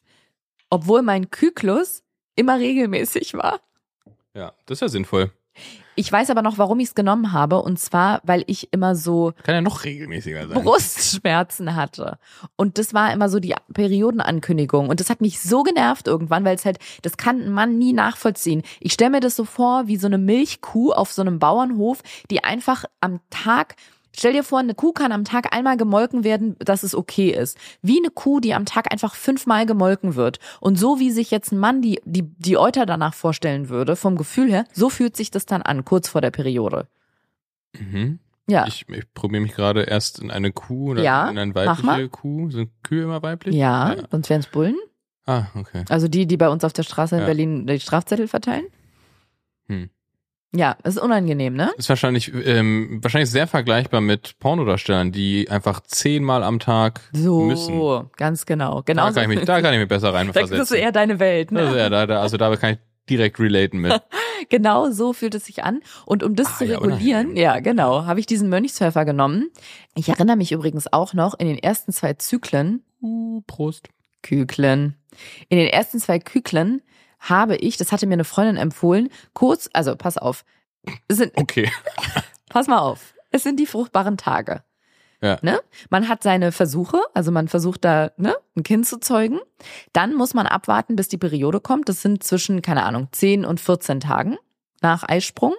[0.70, 2.04] obwohl mein Zyklus
[2.36, 3.62] immer regelmäßig war.
[4.34, 5.32] Ja, das ist ja sinnvoll.
[6.00, 7.62] Ich weiß aber noch, warum ich es genommen habe.
[7.62, 10.64] Und zwar, weil ich immer so Kann ja noch regelmäßiger sein.
[10.64, 12.18] Brustschmerzen hatte.
[12.56, 14.88] Und das war immer so die Periodenankündigung.
[14.88, 17.92] Und das hat mich so genervt irgendwann, weil es halt, das kann ein Mann nie
[17.92, 18.64] nachvollziehen.
[18.80, 22.46] Ich stelle mir das so vor, wie so eine Milchkuh auf so einem Bauernhof, die
[22.46, 23.76] einfach am Tag
[24.16, 27.58] Stell dir vor, eine Kuh kann am Tag einmal gemolken werden, dass es okay ist.
[27.82, 30.40] Wie eine Kuh, die am Tag einfach fünfmal gemolken wird.
[30.60, 34.18] Und so wie sich jetzt ein Mann die, die, die Euter danach vorstellen würde, vom
[34.18, 36.88] Gefühl her, so fühlt sich das dann an, kurz vor der Periode.
[37.78, 38.20] Mhm.
[38.48, 38.66] Ja.
[38.68, 42.50] Ich, ich probiere mich gerade erst in eine Kuh oder Ja, in eine weibliche Kuh.
[42.50, 43.54] Sind Kühe immer weiblich?
[43.56, 44.76] Ja, sonst wären es Bullen.
[45.28, 45.86] Ah, okay.
[45.90, 47.28] Also die, die bei uns auf der Straße in Ja.
[47.28, 48.66] Berlin die Strafzettel verteilen?
[49.68, 49.92] Hm.
[50.56, 51.72] Ja, ist unangenehm, ne?
[51.78, 58.10] Ist wahrscheinlich, ähm, wahrscheinlich sehr vergleichbar mit Pornodarstellern, die einfach zehnmal am Tag So, müssen.
[58.18, 58.82] ganz genau.
[58.84, 59.06] Genau.
[59.08, 60.78] Da kann ich mich, da kann ich mich besser da ist reinversetzen.
[60.78, 61.78] eher deine Welt, Das ist ne?
[61.80, 63.94] ja, da, da, also da kann ich direkt relaten mit.
[64.48, 65.82] Genau so fühlt es sich an.
[66.06, 67.36] Und um das Ah, zu ja, regulieren, unangenehm.
[67.44, 69.50] ja, genau, habe ich diesen Mönchspfeffer genommen.
[69.96, 73.90] Ich erinnere mich übrigens auch noch in den ersten zwei Zyklen, Uh, Prost.
[74.24, 74.96] Kyklen.
[75.50, 76.82] In den ersten zwei Kyklen
[77.20, 80.46] habe ich, das hatte mir eine Freundin empfohlen, kurz, also pass auf,
[81.08, 81.72] es sind, Okay.
[82.50, 84.64] pass mal auf, es sind die fruchtbaren Tage.
[85.22, 85.38] Ja.
[85.42, 85.60] Ne?
[85.90, 89.40] Man hat seine Versuche, also man versucht da ne, ein Kind zu zeugen.
[89.92, 91.90] Dann muss man abwarten, bis die Periode kommt.
[91.90, 94.38] Das sind zwischen, keine Ahnung, 10 und 14 Tagen
[94.82, 95.54] nach Eisprung.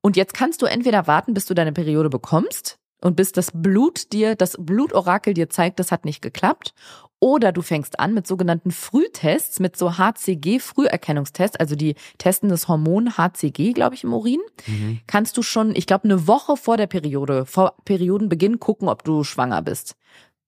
[0.00, 4.12] Und jetzt kannst du entweder warten, bis du deine Periode bekommst und bis das Blut
[4.12, 6.74] dir, das Blutorakel dir zeigt, das hat nicht geklappt.
[7.20, 13.16] Oder du fängst an mit sogenannten Frühtests, mit so HCG-Früherkennungstests, also die testen das Hormon
[13.16, 15.00] HCG, glaube ich, im Urin Mhm.
[15.06, 19.24] kannst du schon, ich glaube, eine Woche vor der Periode, vor Periodenbeginn gucken, ob du
[19.24, 19.96] schwanger bist.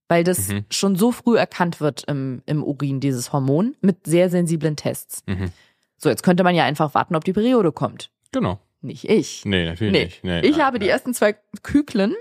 [0.09, 0.65] Weil das Mhm.
[0.71, 5.23] schon so früh erkannt wird im, im Urin, dieses Hormon, mit sehr sensiblen Tests.
[5.27, 5.51] Mhm.
[5.97, 8.11] So, jetzt könnte man ja einfach warten, ob die Periode kommt.
[8.33, 8.59] Genau.
[8.83, 9.45] Nicht ich.
[9.45, 10.05] Nee, natürlich Nee.
[10.05, 10.25] nicht.
[10.25, 10.95] Nee, Ich nein, habe die nein.
[10.95, 12.15] ersten zwei Kyklen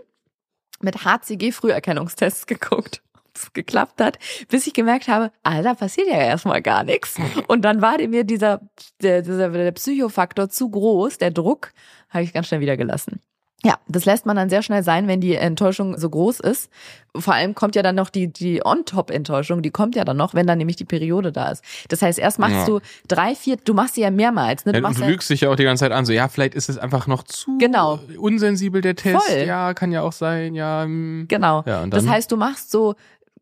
[0.82, 3.02] mit HCG-Früherkennungstests geguckt,
[3.54, 7.18] geklappt hat, bis ich gemerkt habe, da passiert ja erstmal gar nichts.
[7.48, 8.62] Und dann war mir dieser,
[9.02, 11.72] der, dieser der Psychofaktor zu groß, der Druck,
[12.10, 13.22] habe ich ganz schnell wieder gelassen.
[13.64, 16.70] Ja, das lässt man dann sehr schnell sein, wenn die Enttäuschung so groß ist.
[17.14, 20.48] Vor allem kommt ja dann noch die, die On-Top-Enttäuschung, die kommt ja dann noch, wenn
[20.48, 21.62] dann nämlich die Periode da ist.
[21.90, 22.66] Das heißt, erst machst Ja.
[22.66, 24.66] du drei, vier, du machst sie ja mehrmals.
[24.66, 24.72] Ne?
[24.72, 26.30] Du Ja, machst du ja, lügst dich ja auch die ganze Zeit an, so, ja,
[26.30, 28.00] vielleicht ist es einfach noch zu Genau.
[28.18, 29.22] unsensibel, der Test.
[29.28, 29.40] Voll.
[29.46, 30.84] Ja, kann ja auch sein, ja.
[30.84, 31.26] hm.
[31.28, 31.64] Genau.
[31.66, 32.96] Ja, und das heißt, du machst so,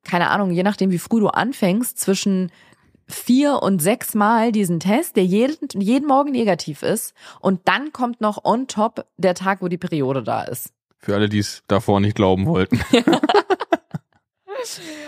[0.03, 2.51] keine Ahnung, je nachdem, wie früh du anfängst, zwischen
[3.07, 7.13] vier und sechs Mal diesen Test, der jeden, jeden Morgen negativ ist.
[7.39, 10.71] Und dann kommt noch on top der Tag, wo die Periode da ist.
[10.99, 12.81] Für alle, die es davor nicht glauben wollten.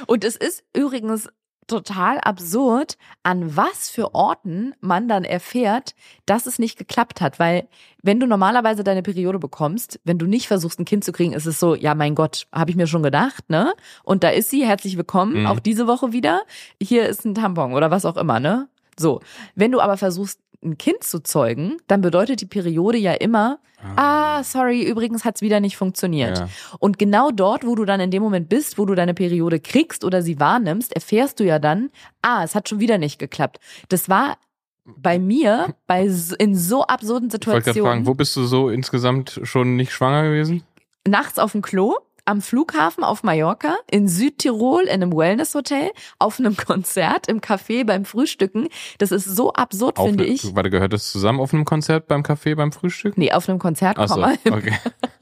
[0.08, 1.30] Und es ist übrigens
[1.70, 7.40] total absurd, an was für Orten man dann erfährt, dass es nicht geklappt hat.
[7.40, 7.70] Weil
[8.04, 11.46] wenn du normalerweise deine Periode bekommst, wenn du nicht versuchst, ein Kind zu kriegen, ist
[11.46, 13.74] es so, ja mein Gott, habe ich mir schon gedacht, ne?
[14.04, 15.48] Und da ist sie, herzlich willkommen, Mhm.
[15.48, 16.42] auch diese Woche wieder.
[16.82, 18.68] Hier ist ein Tampon oder was auch immer, ne?
[18.98, 19.22] So,
[19.56, 23.60] wenn du aber versuchst, ein Kind zu zeugen, dann bedeutet die Periode ja immer,
[23.96, 26.40] ah, sorry, übrigens hat's wieder nicht funktioniert.
[26.40, 26.50] Ja.
[26.80, 30.04] Und genau dort, wo du dann in dem Moment bist, wo du deine Periode kriegst
[30.04, 31.90] oder sie wahrnimmst, erfährst du ja dann,
[32.22, 33.60] ah, es hat schon wieder nicht geklappt.
[33.88, 34.38] Das war
[34.86, 38.70] bei mir bei in so absurden Ich wollte gerade Situationen fragen, wo bist du so
[38.70, 40.64] insgesamt schon nicht schwanger gewesen?
[41.08, 41.98] nachts auf dem Klo,
[42.30, 48.06] am Flughafen auf Mallorca, in Südtirol in einem Wellnesshotel, auf einem Konzert, im Café beim
[48.06, 48.68] Frühstücken.
[49.00, 50.56] Das ist so absurd, Auf finde ne- ich.
[50.56, 53.18] Warte, gehört das zusammen auf einem Konzert beim Café beim Frühstück?
[53.18, 54.78] Nee, auf einem Konzert, Komma, im, okay.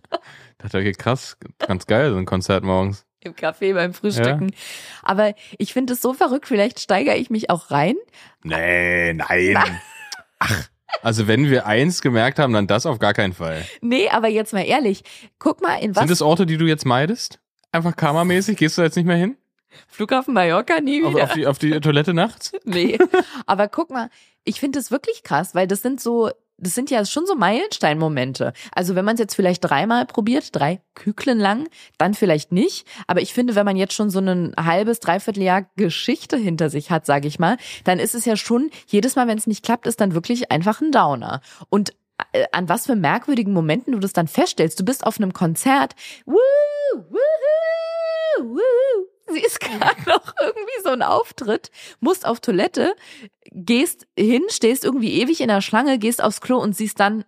[0.57, 3.05] dachte, okay, krass, ganz geil, so ein Konzert morgens.
[3.21, 4.51] im Café beim Frühstücken.
[5.01, 7.95] Aber ich finde es so verrückt, vielleicht steigere ich mich auch rein.
[8.43, 9.79] Nee, nein.
[10.39, 10.67] Ach,
[11.01, 13.65] also wenn wir eins gemerkt haben, dann das auf gar keinen Fall.
[13.81, 15.03] Nee, aber jetzt mal ehrlich,
[15.39, 17.39] guck mal, in was Sind es Orte, die du jetzt meidest?
[17.71, 18.57] Einfach karmamäßig?
[18.57, 19.37] Gehst du jetzt nicht mehr hin?
[19.87, 21.23] Flughafen Mallorca nie Auf, wieder.
[21.25, 22.51] auf, die, auf die Toilette nachts?
[22.63, 22.97] Nee.
[23.45, 24.09] Aber guck mal,
[24.43, 28.53] ich finde das wirklich krass, weil das sind so, das sind ja schon so Meilensteinmomente.
[28.73, 32.87] Also wenn man es jetzt vielleicht dreimal probiert, drei Küklen lang, dann vielleicht nicht.
[33.05, 36.89] Aber ich finde, wenn man jetzt schon so ein halbes, dreiviertel Jahr Geschichte hinter sich
[36.89, 39.87] hat, sage ich mal, dann ist es ja schon, jedes Mal, wenn es nicht klappt,
[39.87, 41.41] ist dann wirklich einfach ein Downer.
[41.69, 41.93] Und
[42.33, 44.79] äh, an was für merkwürdigen Momenten du das dann feststellst.
[44.79, 45.93] Du bist auf einem Konzert,
[46.25, 46.35] woo,
[46.95, 49.07] woohoo, woo.
[49.29, 52.95] Sie ist gerade noch irgendwie so ein Auftritt, musst auf Toilette,
[53.51, 57.23] gehst hin, stehst irgendwie ewig in der Schlange, gehst aufs Klo und siehst dann,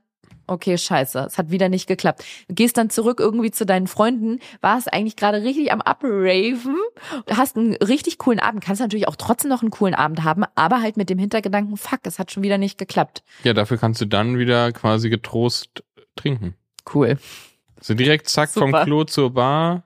[0.48, 2.24] okay, scheiße, es hat wieder nicht geklappt.
[2.48, 6.78] Gehst dann zurück irgendwie zu deinen Freunden, warst eigentlich gerade richtig am Upraven,
[7.30, 10.82] hast einen richtig coolen Abend, kannst natürlich auch trotzdem noch einen coolen Abend haben, aber
[10.82, 13.24] halt mit dem Hintergedanken, fuck, es hat schon wieder nicht geklappt.
[13.44, 15.84] Ja, dafür kannst du dann wieder quasi getrost
[16.16, 16.56] trinken.
[16.94, 17.18] Cool.
[17.82, 18.84] So direkt zack vom Super.
[18.86, 19.84] Klo zur Bar.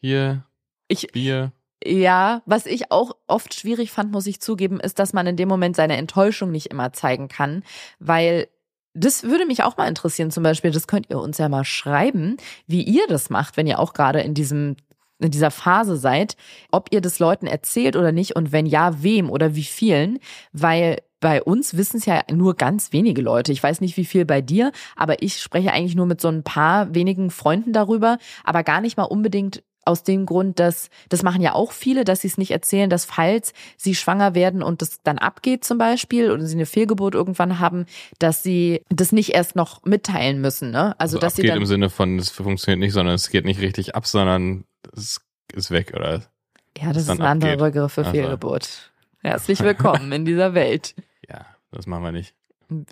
[0.00, 0.44] Hier,
[0.88, 1.52] Ich, Bier.
[1.84, 5.48] Ja, was ich auch oft schwierig fand, muss ich zugeben, ist, dass man in dem
[5.48, 7.62] Moment seine Enttäuschung nicht immer zeigen kann,
[7.98, 8.48] weil
[8.94, 12.38] das würde mich auch mal interessieren, zum Beispiel, das könnt ihr uns ja mal schreiben,
[12.66, 14.76] wie ihr das macht, wenn ihr auch gerade in diesem
[15.18, 16.36] in dieser Phase seid,
[16.70, 20.18] ob ihr das Leuten erzählt oder nicht und wenn ja, wem oder wie vielen,
[20.52, 23.50] weil bei uns wissen es ja nur ganz wenige Leute.
[23.50, 26.42] Ich weiß nicht, wie viel bei dir, aber ich spreche eigentlich nur mit so ein
[26.42, 31.40] paar wenigen Freunden darüber, aber gar nicht mal unbedingt aus dem Grund, dass das machen
[31.40, 35.02] ja auch viele, dass sie es nicht erzählen, dass falls sie schwanger werden und das
[35.02, 37.86] dann abgeht zum Beispiel oder sie eine Fehlgeburt irgendwann haben,
[38.18, 40.70] dass sie das nicht erst noch mitteilen müssen.
[40.70, 40.94] Ne?
[40.98, 43.44] Also, Also, dass sie abgeht dann im Sinne von, es funktioniert nicht, sondern es geht
[43.44, 45.20] nicht richtig ab, sondern es
[45.54, 46.22] ist weg, oder?
[46.78, 47.56] ja, das ist ein anderer.
[47.56, 48.04] Begriff für.
[48.04, 48.92] Fehlgeburt.
[49.22, 50.94] Herzlich willkommen in dieser Welt.
[51.28, 52.34] Ja, das machen wir nicht.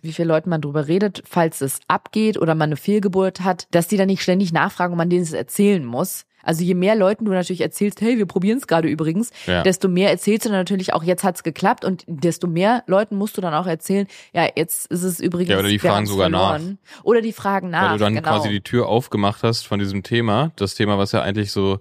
[0.03, 3.87] wie viel Leuten man drüber redet, falls es abgeht oder man eine Fehlgeburt hat, dass
[3.87, 6.27] die dann nicht ständig nachfragen und man denen es erzählen muss.
[6.45, 9.63] Also je mehr Leuten du natürlich erzählst, hey, wir probieren es gerade übrigens, Ja.
[9.63, 13.37] desto mehr erzählst du dann natürlich auch, jetzt hat's geklappt und desto mehr Leuten musst
[13.37, 15.51] du dann auch erzählen, ja, jetzt ist es übrigens.
[15.51, 16.51] Ja, oder die fragen sogar nach.
[16.51, 16.79] verloren.
[17.03, 17.91] Oder die fragen nach.
[17.91, 18.29] Weil du dann genau.
[18.29, 20.53] quasi die Tür aufgemacht hast von diesem Thema.
[20.57, 21.79] Das Thema, was ja eigentlich so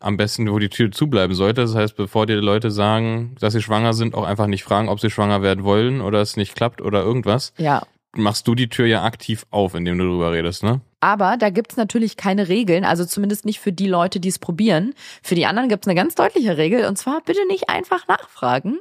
[0.00, 1.60] am besten, wo die Tür zubleiben sollte.
[1.60, 4.98] Das heißt, bevor dir Leute sagen, dass sie schwanger sind, auch einfach nicht fragen, ob
[4.98, 7.52] sie schwanger werden wollen oder es nicht klappt oder irgendwas.
[7.58, 7.82] Ja,
[8.16, 10.80] Machst du die Tür ja aktiv auf, indem du drüber redest, ne?
[11.02, 14.94] Aber da gibt's natürlich keine Regeln, also zumindest nicht für die Leute, die es probieren.
[15.22, 18.78] Für die anderen gibt's eine ganz deutliche Regel, und zwar bitte nicht einfach nachfragen.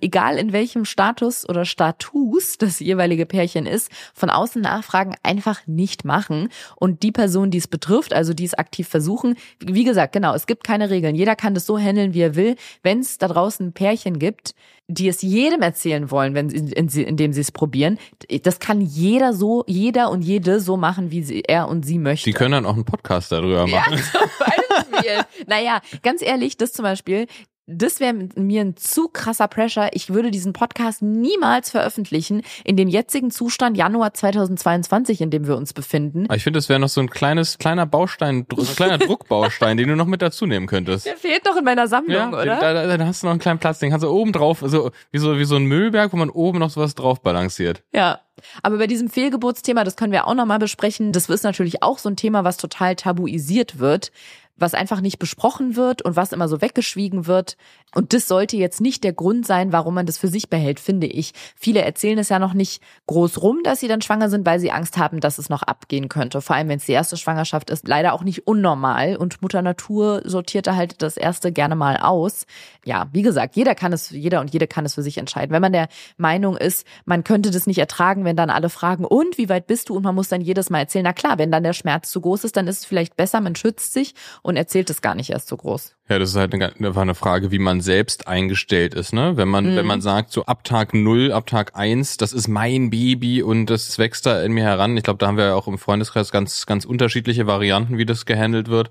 [0.00, 6.04] Egal in welchem Status oder Status das jeweilige Pärchen ist, von außen nachfragen einfach nicht
[6.04, 6.50] machen.
[6.76, 10.46] Und die Person, die es betrifft, also die es aktiv versuchen, wie gesagt, genau, es
[10.46, 11.16] gibt keine Regeln.
[11.16, 12.56] Jeder kann das so handeln, wie er will.
[12.82, 14.54] Wenn es da draußen ein Pärchen gibt,
[14.88, 17.98] die es jedem erzählen wollen, wenn sie, in, indem sie es probieren,
[18.42, 22.30] das kann jeder so, jeder und jede so machen, wie sie, er und sie möchte.
[22.30, 23.98] Die können dann auch einen Podcast darüber Ja, machen.
[23.98, 25.24] zum Beispiel.
[25.46, 27.26] naja, ganz ehrlich, das zum Beispiel,
[27.66, 29.90] das wäre mir ein zu krasser Pressure.
[29.92, 35.56] Ich würde diesen Podcast niemals veröffentlichen in dem jetzigen Zustand Januar 2022, in dem wir
[35.56, 36.26] uns befinden.
[36.26, 39.76] Aber ich finde, das wäre noch so ein kleines, kleiner Baustein, so ein kleiner Druckbaustein,
[39.76, 41.06] den du noch mit dazu nehmen könntest.
[41.06, 42.44] Der fehlt noch in meiner Sammlung, Ja, oder?
[42.60, 44.92] Da, da, da hast du noch einen kleinen Platz, den kannst du oben drauf, also
[45.10, 47.82] wie so, wie so ein Müllberg, wo man oben noch sowas drauf balanciert.
[47.92, 48.20] Ja.
[48.62, 51.10] Aber bei diesem Fehlgeburtsthema, das können wir auch nochmal besprechen.
[51.12, 54.12] Das ist natürlich auch so ein Thema, was total tabuisiert wird.
[54.56, 57.56] Was einfach nicht besprochen wird und was immer so weggeschwiegen wird.
[57.94, 61.06] Und das sollte jetzt nicht der Grund sein, warum man das für sich behält, finde
[61.06, 61.32] ich.
[61.54, 64.72] Viele erzählen es ja noch nicht groß rum, dass sie dann schwanger sind, weil sie
[64.72, 66.40] Angst haben, dass es noch abgehen könnte.
[66.40, 69.16] Vor allem, wenn es die erste Schwangerschaft ist, leider auch nicht unnormal.
[69.16, 72.46] Und Mutter Natur sortierte halt das erste gerne mal aus.
[72.84, 75.52] Ja, wie gesagt, jeder kann es, jeder und jede kann es für sich entscheiden.
[75.52, 79.38] Wenn man der Meinung ist, man könnte das nicht ertragen, wenn dann alle fragen, und
[79.38, 79.96] wie weit bist du?
[79.96, 82.44] Und man muss dann jedes Mal erzählen, na klar, wenn dann der Schmerz zu groß
[82.44, 84.14] ist, dann ist es vielleicht besser, man schützt sich
[84.46, 85.96] und erzählt es gar nicht erst so groß.
[86.08, 89.36] Ja, das ist halt eine, einfach eine Frage, wie man selbst eingestellt ist, ne?
[89.36, 89.76] Wenn man, Mhm.
[89.76, 93.66] wenn man sagt, so ab Tag null, ab Tag eins, das ist mein Baby und
[93.66, 94.96] das wächst da in mir heran.
[94.96, 98.24] Ich glaube, da haben wir ja auch im Freundeskreis ganz, ganz unterschiedliche Varianten, wie das
[98.24, 98.90] gehandelt wird.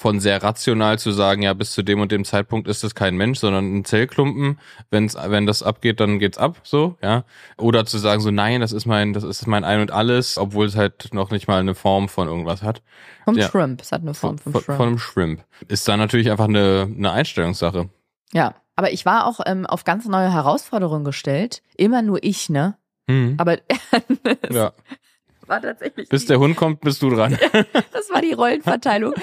[0.00, 3.16] Von sehr rational zu sagen, ja, bis zu dem und dem Zeitpunkt ist das kein
[3.18, 4.58] Mensch, sondern ein Zellklumpen.
[4.88, 7.24] Wenn's, wenn das abgeht, dann geht's ab, so, ja.
[7.58, 10.64] Oder zu sagen, so, nein, das ist mein, das ist mein Ein und Alles, obwohl
[10.64, 12.80] es halt noch nicht mal eine Form von irgendwas hat.
[13.26, 13.48] Vom Ja.
[13.50, 13.82] Shrimp.
[13.82, 14.76] Es hat eine Form vom von, Shrimp.
[14.78, 15.44] von einem Shrimp.
[15.68, 17.90] Ist da natürlich einfach eine, eine Einstellungssache.
[18.32, 21.62] Ja, aber ich war auch ähm, auf ganz neue Herausforderungen gestellt.
[21.76, 22.78] Immer nur ich, ne?
[23.06, 23.34] Hm.
[23.36, 23.58] Aber
[24.40, 24.72] es Ja.
[25.50, 26.08] War tatsächlich.
[26.08, 27.36] Bis der Hund kommt, bist du dran.
[27.92, 29.14] Das war die Rollenverteilung.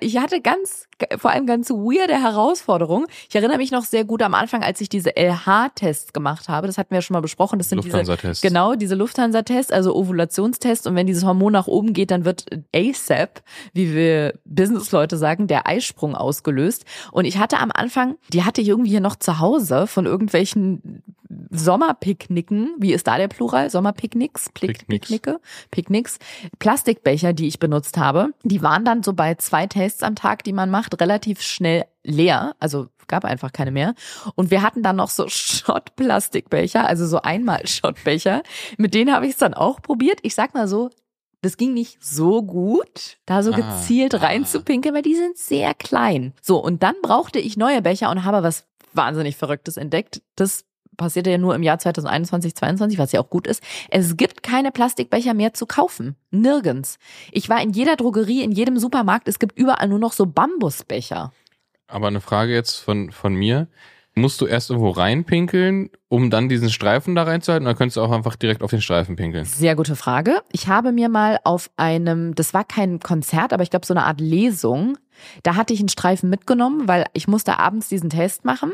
[0.00, 3.06] Ich hatte ganz, vor allem ganz weirde Herausforderungen.
[3.28, 6.66] Ich erinnere mich noch sehr gut am Anfang, als ich diese LH-Tests gemacht habe.
[6.66, 7.58] Das hatten wir ja schon mal besprochen.
[7.58, 8.42] Das sind diese, Lufthansa-Tests.
[8.42, 10.86] genau, diese Lufthansa-Tests, also Ovulationstests.
[10.86, 15.66] Und wenn dieses Hormon nach oben geht, dann wird ASAP, wie wir Businessleute sagen, der
[15.66, 16.84] Eisprung ausgelöst.
[17.12, 21.02] Und ich hatte am Anfang, die hatte ich irgendwie hier noch zu Hause von irgendwelchen
[21.50, 22.74] Sommerpicknicken.
[22.78, 23.70] Wie ist da der Plural?
[23.70, 24.50] Sommerpicknicks?
[24.52, 25.08] Pick Picknicks.
[25.08, 25.40] Picknicke?
[25.70, 26.18] Picknicks.
[26.58, 30.52] Plastikbecher, die ich benutzt habe, die waren dann so bei zwei Tests am Tag, die
[30.52, 32.54] man macht, relativ schnell leer.
[32.60, 33.94] Also gab einfach keine mehr.
[34.34, 38.42] Und wir hatten dann noch so Shot-Plastikbecher, also so Einmal-Shotbecher.
[38.76, 40.20] Mit denen habe ich es dann auch probiert.
[40.22, 40.90] Ich sag mal so,
[41.42, 44.18] das ging nicht so gut, da so Ah, gezielt ah.
[44.18, 46.32] reinzupinkeln, weil die sind sehr klein.
[46.40, 50.22] So, und dann brauchte ich neue Becher und habe was wahnsinnig Verrücktes entdeckt.
[50.36, 50.64] Das
[50.96, 53.62] passierte ja nur im Jahr 2021, 22, was ja auch gut ist.
[53.90, 56.16] Es gibt keine Plastikbecher mehr zu kaufen.
[56.30, 56.98] Nirgends.
[57.32, 59.28] Ich war in jeder Drogerie, in jedem Supermarkt.
[59.28, 61.32] Es gibt überall nur noch so Bambusbecher.
[61.86, 63.68] Aber eine Frage jetzt von, von mir.
[64.16, 68.12] Musst du erst irgendwo reinpinkeln, um dann diesen Streifen da reinzuhalten, oder könntest du auch
[68.12, 69.44] einfach direkt auf den Streifen pinkeln?
[69.44, 70.40] Sehr gute Frage.
[70.52, 74.04] Ich habe mir mal auf einem, das war kein Konzert, aber ich glaube so eine
[74.04, 74.96] Art Lesung,
[75.42, 78.72] da hatte ich einen Streifen mitgenommen, weil ich musste abends diesen Test machen,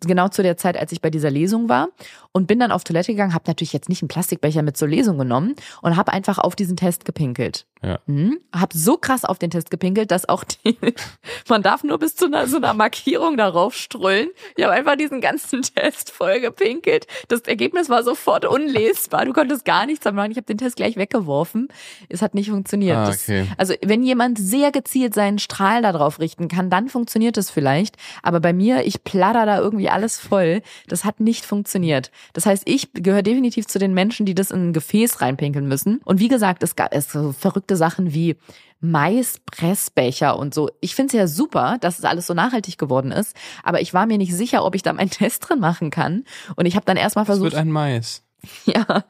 [0.00, 1.88] genau zu der Zeit, als ich bei dieser Lesung war.
[2.32, 5.18] Und bin dann auf Toilette gegangen, habe natürlich jetzt nicht einen Plastikbecher mit zur Lesung
[5.18, 7.66] genommen und habe einfach auf diesen Test gepinkelt.
[7.82, 8.00] Ja.
[8.06, 8.40] Mhm.
[8.52, 10.76] Hab so krass auf den Test gepinkelt, dass auch die,
[11.48, 14.28] man darf nur bis zu einer, so einer Markierung darauf strullen.
[14.56, 17.06] Ich habe einfach diesen ganzen Test voll gepinkelt.
[17.28, 19.24] Das Ergebnis war sofort unlesbar.
[19.24, 20.30] Du konntest gar nichts machen.
[20.30, 21.68] Ich habe den Test gleich weggeworfen.
[22.08, 22.96] Es hat nicht funktioniert.
[22.96, 23.46] Ah, Das- okay.
[23.56, 27.96] also wenn jemand sehr gezielt seinen Strahl darauf richten kann, dann funktioniert es vielleicht.
[28.22, 30.62] Aber bei mir, ich platter da irgendwie alles voll.
[30.88, 32.10] Das hat nicht funktioniert.
[32.32, 36.00] Das heißt, ich gehöre definitiv zu den Menschen, die das in ein Gefäß reinpinkeln müssen.
[36.04, 37.32] Und wie gesagt, es gab es so
[37.68, 38.36] verrückte Sachen wie
[38.80, 40.70] Maispressbecher und so.
[40.80, 43.36] Ich finde es ja super, dass es alles so nachhaltig geworden ist.
[43.62, 46.24] Aber ich war mir nicht sicher, ob ich da meinen Test drin machen kann.
[46.56, 47.52] Und ich habe dann erstmal Es versucht.
[47.52, 48.22] wird ein Mais.
[48.64, 49.04] Ja,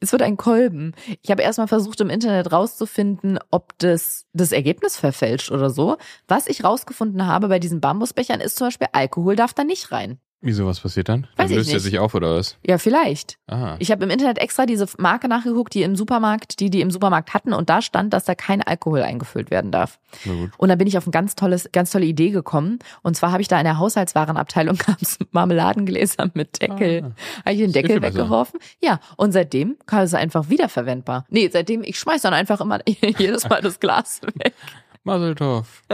[0.00, 0.92] es wird ein Kolben.
[1.22, 5.96] Ich habe erstmal versucht im Internet rauszufinden, ob das das Ergebnis verfälscht oder so.
[6.28, 10.18] Was ich rausgefunden habe bei diesen Bambusbechern ist zum Beispiel, Alkohol darf da nicht rein.
[10.44, 11.22] Wieso, was passiert dann?
[11.36, 12.58] Weiß Dann löst er sich auf, oder was?
[12.66, 13.38] Ja, vielleicht.
[13.46, 13.76] Aha.
[13.78, 17.32] Ich habe im Internet extra diese Marke nachgeguckt, die im Supermarkt, die die im Supermarkt
[17.32, 19.98] hatten und da stand, dass da kein Alkohol eingefüllt werden darf.
[20.26, 20.50] Na gut.
[20.58, 22.78] Und dann bin ich auf eine ganz tolles, ganz tolle Idee gekommen.
[23.00, 27.04] Und zwar habe ich da in der Haushaltswarenabteilung gab's Marmeladengläser mit Deckel.
[27.04, 27.40] Ah.
[27.46, 28.60] Habe ich den Deckel weggeworfen?
[28.82, 29.00] Ja.
[29.16, 31.24] Und seitdem kann es einfach wiederverwendbar.
[31.30, 32.80] Nee, seitdem, ich schmeiß dann einfach immer
[33.18, 34.52] jedes Mal das Glas weg.
[35.04, 35.84] Maseltorf.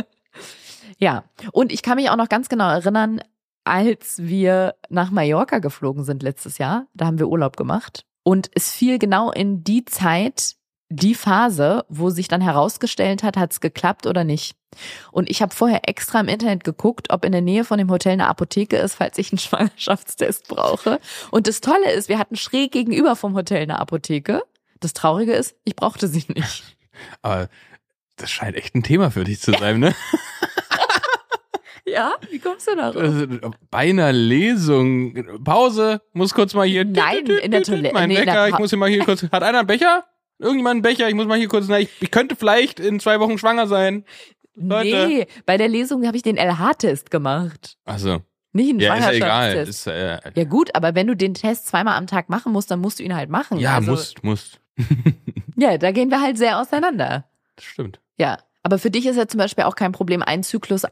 [0.98, 1.22] Ja.
[1.52, 3.20] Und ich kann mich auch noch ganz genau erinnern,
[3.64, 8.04] als wir nach Mallorca geflogen sind letztes Jahr, da haben wir Urlaub gemacht.
[8.22, 10.56] Und es fiel genau in die Zeit,
[10.88, 14.56] die Phase, wo sich dann herausgestellt hat, hat es geklappt oder nicht.
[15.12, 18.12] Und ich habe vorher extra im Internet geguckt, ob in der Nähe von dem Hotel
[18.12, 20.98] eine Apotheke ist, falls ich einen Schwangerschaftstest brauche.
[21.30, 24.42] Und das Tolle ist, wir hatten schräg gegenüber vom Hotel eine Apotheke.
[24.80, 26.76] Das Traurige ist, ich brauchte sie nicht.
[27.22, 27.48] Aber
[28.16, 29.94] das scheint echt ein Thema für dich zu sein, ne?
[31.92, 32.96] Ja, wie kommst du darauf?
[32.96, 33.26] Also,
[33.70, 35.42] Bei einer Lesung.
[35.44, 36.84] Pause, muss kurz mal hier.
[36.84, 39.22] Nein, in der Toilette- Mein nee, Wecker, ich muss hier mal hier kurz.
[39.30, 40.04] Hat einer einen Becher?
[40.38, 41.08] Irgendjemand einen Becher?
[41.08, 41.66] Ich muss mal hier kurz.
[41.68, 44.04] Na, ich, ich könnte vielleicht in zwei Wochen schwanger sein.
[44.54, 45.06] Leute.
[45.08, 47.76] Nee, bei der Lesung habe ich den LH-Test gemacht.
[47.84, 48.20] Also,
[48.52, 49.56] Nicht einen ja, ist ja egal.
[49.56, 52.80] Ist, äh, ja gut, aber wenn du den Test zweimal am Tag machen musst, dann
[52.80, 53.58] musst du ihn halt machen.
[53.58, 54.60] ja, also, musst, musst.
[55.56, 57.28] Ja, da gehen wir halt sehr auseinander.
[57.56, 58.00] Das stimmt.
[58.16, 58.38] Ja.
[58.62, 60.84] Aber für dich ist ja zum Beispiel auch kein Problem, einen Zyklus.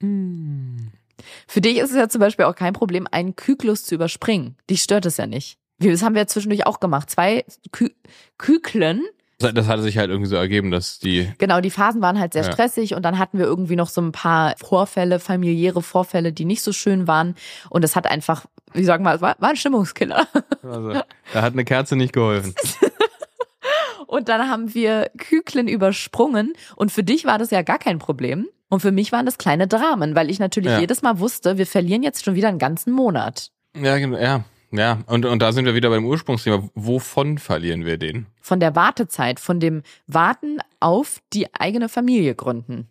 [0.00, 4.56] Für dich ist es ja zum Beispiel auch kein Problem, einen Zyklus zu überspringen.
[4.68, 5.58] Dich stört es ja nicht.
[5.78, 7.10] Wir- Das haben wir ja zwischendurch auch gemacht.
[7.10, 7.94] Zwei Ky
[8.38, 9.02] Kyklen.
[9.38, 11.32] Das hatte sich halt irgendwie so ergeben, dass die.
[11.38, 12.52] Genau, die Phasen waren halt sehr Ja.
[12.52, 16.60] stressig und dann hatten wir irgendwie noch so ein paar Vorfälle, familiäre Vorfälle, die nicht
[16.62, 17.34] so schön waren.
[17.70, 20.26] Und es hat einfach, wie sagen wir, es war, war ein Stimmungskiller.
[20.62, 20.92] Also,
[21.32, 22.54] da hat eine Kerze nicht geholfen.
[24.06, 28.48] Und dann haben wir Kyklen übersprungen und für dich war das ja gar kein Problem.
[28.70, 30.78] Und für mich waren das kleine Dramen, weil ich natürlich Ja.
[30.78, 33.50] jedes Mal wusste, wir verlieren jetzt schon wieder einen ganzen Monat.
[33.76, 34.44] Ja, genau, ja.
[34.72, 36.68] Ja, und, und da sind wir wieder beim Ursprungsthema.
[36.74, 38.26] Wovon verlieren wir den?
[38.40, 42.88] Von der Wartezeit, von dem Warten auf die eigene Familie gründen.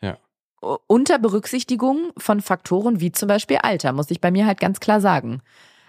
[0.00, 0.18] Ja.
[0.88, 5.00] Unter Berücksichtigung von Faktoren wie zum Beispiel Alter, muss ich bei mir halt ganz klar
[5.00, 5.42] sagen.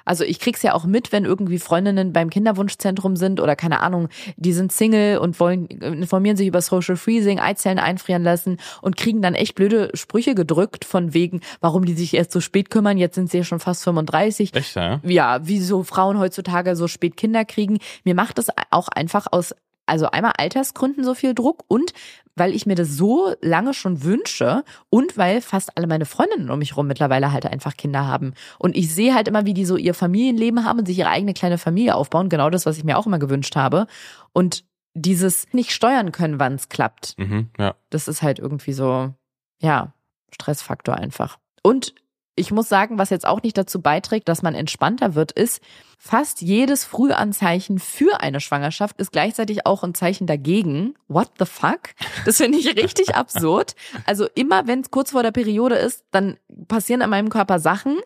[0.05, 4.09] Also ich krieg's ja auch mit, wenn irgendwie Freundinnen beim Kinderwunschzentrum sind oder keine Ahnung,
[4.37, 9.21] die sind Single und wollen informieren sich über Social Freezing, Eizellen einfrieren lassen und kriegen
[9.21, 13.15] dann echt blöde Sprüche gedrückt von wegen, warum die sich erst so spät kümmern, jetzt
[13.15, 14.99] sind sie ja schon fast 35 Echt, ja?
[15.03, 17.79] ja, wieso Frauen heutzutage so spät Kinder kriegen.
[18.03, 19.55] Mir macht das auch einfach aus,
[19.85, 21.93] also einmal Altersgründen so viel Druck und
[22.35, 26.59] weil ich mir das so lange schon wünsche und weil fast alle meine Freundinnen um
[26.59, 28.33] mich rum mittlerweile halt einfach Kinder haben.
[28.57, 31.33] Und ich sehe halt immer, wie die so ihr Familienleben haben und sich ihre eigene
[31.33, 32.29] kleine Familie aufbauen.
[32.29, 33.85] Genau das, was ich mir auch immer gewünscht habe.
[34.31, 34.65] Und
[34.95, 37.15] dieses nicht steuern können, wann es klappt.
[37.17, 37.75] Mhm, ja.
[37.89, 39.13] Das ist halt irgendwie so,
[39.61, 39.93] ja,
[40.31, 41.37] Stressfaktor einfach.
[41.61, 41.93] Und
[42.35, 45.61] ich muss sagen, was jetzt auch nicht dazu beiträgt, dass man entspannter wird, ist,
[45.99, 50.95] fast jedes Frühanzeichen für eine Schwangerschaft ist gleichzeitig auch ein Zeichen dagegen.
[51.07, 51.91] What the fuck?
[52.25, 53.75] Das finde ich richtig absurd.
[54.05, 57.97] Also immer, wenn es kurz vor der Periode ist, dann passieren in meinem Körper Sachen,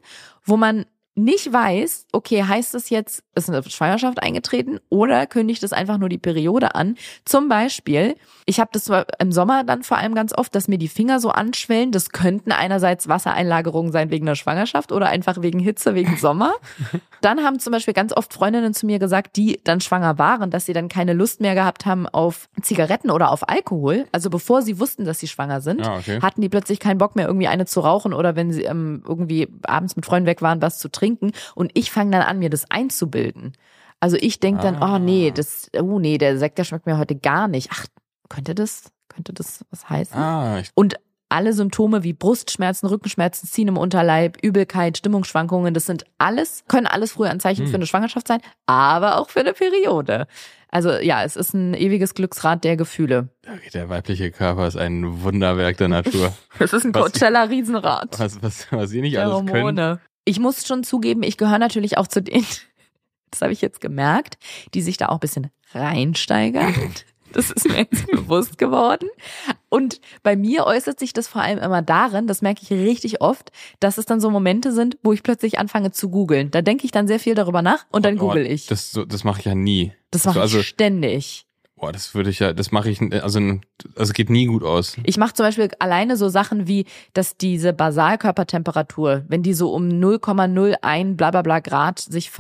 [0.44, 0.86] wo man
[1.18, 6.10] nicht weiß, okay, heißt es jetzt, ist eine Schwangerschaft eingetreten oder kündigt es einfach nur
[6.10, 6.96] die Periode an?
[7.26, 8.16] Zum Beispiel,
[8.46, 8.90] ich habe das
[9.20, 11.92] im Sommer dann vor allem ganz oft, dass mir die Finger so anschwellen.
[11.92, 16.54] Das könnten einerseits Wassereinlagerungen sein wegen der Schwangerschaft oder einfach wegen Hitze, wegen Sommer.
[17.22, 20.68] Dann haben zum Beispiel ganz oft Freundinnen zu mir gesagt, die dann schwanger waren, dass
[20.68, 24.06] sie dann keine Lust mehr gehabt haben auf Zigaretten oder auf Alkohol.
[24.12, 26.20] Also bevor sie wussten, dass sie schwanger sind, Ja, okay.
[26.22, 29.48] hatten die plötzlich keinen Bock mehr, irgendwie eine zu rauchen oder wenn sie ähm, irgendwie
[29.64, 31.07] abends mit Freunden weg waren, was zu trinken.
[31.56, 33.54] Und ich fange dann an, mir das einzubilden.
[34.00, 34.96] Also ich denk dann, Ah.
[34.96, 37.70] oh nee, das, oh nee, der Sekt, der schmeckt mir heute gar nicht.
[37.72, 37.86] Ach,
[38.30, 40.16] könnte das, könnte das was heißen?
[40.18, 40.96] Ah, Und
[41.30, 47.12] alle Symptome wie Brustschmerzen, Rückenschmerzen, Ziehen im Unterleib, Übelkeit, Stimmungsschwankungen, das sind alles, können alles
[47.14, 47.70] frühe Anzeichen Hm.
[47.72, 50.28] für eine Schwangerschaft sein, aber auch für eine Periode.
[50.70, 53.30] Also ja, es ist ein ewiges Glücksrad der Gefühle.
[53.74, 56.34] der weibliche Körper ist ein Wunderwerk der Natur.
[56.60, 58.20] Es ist ein Was- Coachella-Riesenrad.
[58.20, 60.00] Was, was, was sie nicht der alles können.
[60.28, 62.46] Ich muss schon zugeben, ich gehöre natürlich auch zu denen,
[63.32, 64.38] das habe ich jetzt gemerkt,
[64.74, 66.74] die sich da auch ein bisschen reinsteigern.
[67.34, 69.10] Das ist mir jetzt bewusst geworden.
[69.68, 73.52] Und bei mir äußert sich das vor allem immer darin, das merke ich richtig oft,
[73.82, 76.52] dass es dann so Momente sind, wo ich plötzlich anfange zu googeln.
[76.52, 78.68] Da denke ich dann sehr viel darüber nach und dann Oh, google ich.
[78.68, 79.92] Das, Das, das mache ich ja nie.
[80.24, 81.47] mache also, ich ständig.
[81.78, 83.40] Boah, das würde ich ja, das mache ich, also,
[83.96, 84.98] also geht nie gut aus.
[85.04, 89.88] Ich mache zum Beispiel alleine so Sachen wie, dass diese Basalkörpertemperatur, wenn die so um
[89.88, 92.32] 0,01 bla bla bla Grad sich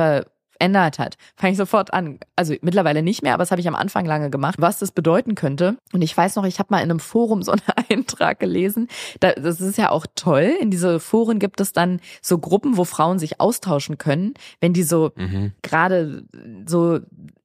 [0.57, 2.19] verändert hat, fange ich sofort an.
[2.35, 5.35] Also mittlerweile nicht mehr, aber das habe ich am Anfang lange gemacht, was das bedeuten
[5.35, 5.77] könnte.
[5.93, 8.87] Und ich weiß noch, ich habe mal in einem Forum so einen Eintrag gelesen.
[9.19, 10.51] Da, das ist ja auch toll.
[10.59, 14.83] In diese Foren gibt es dann so Gruppen, wo Frauen sich austauschen können, wenn die
[14.83, 15.53] so Mhm.
[15.61, 16.23] gerade
[16.65, 16.99] so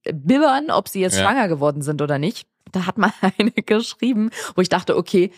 [0.05, 1.23] bibbern, ob sie jetzt Ja.
[1.23, 2.47] schwanger geworden sind oder nicht.
[2.73, 5.31] Da hat mal eine geschrieben, wo ich dachte, okay,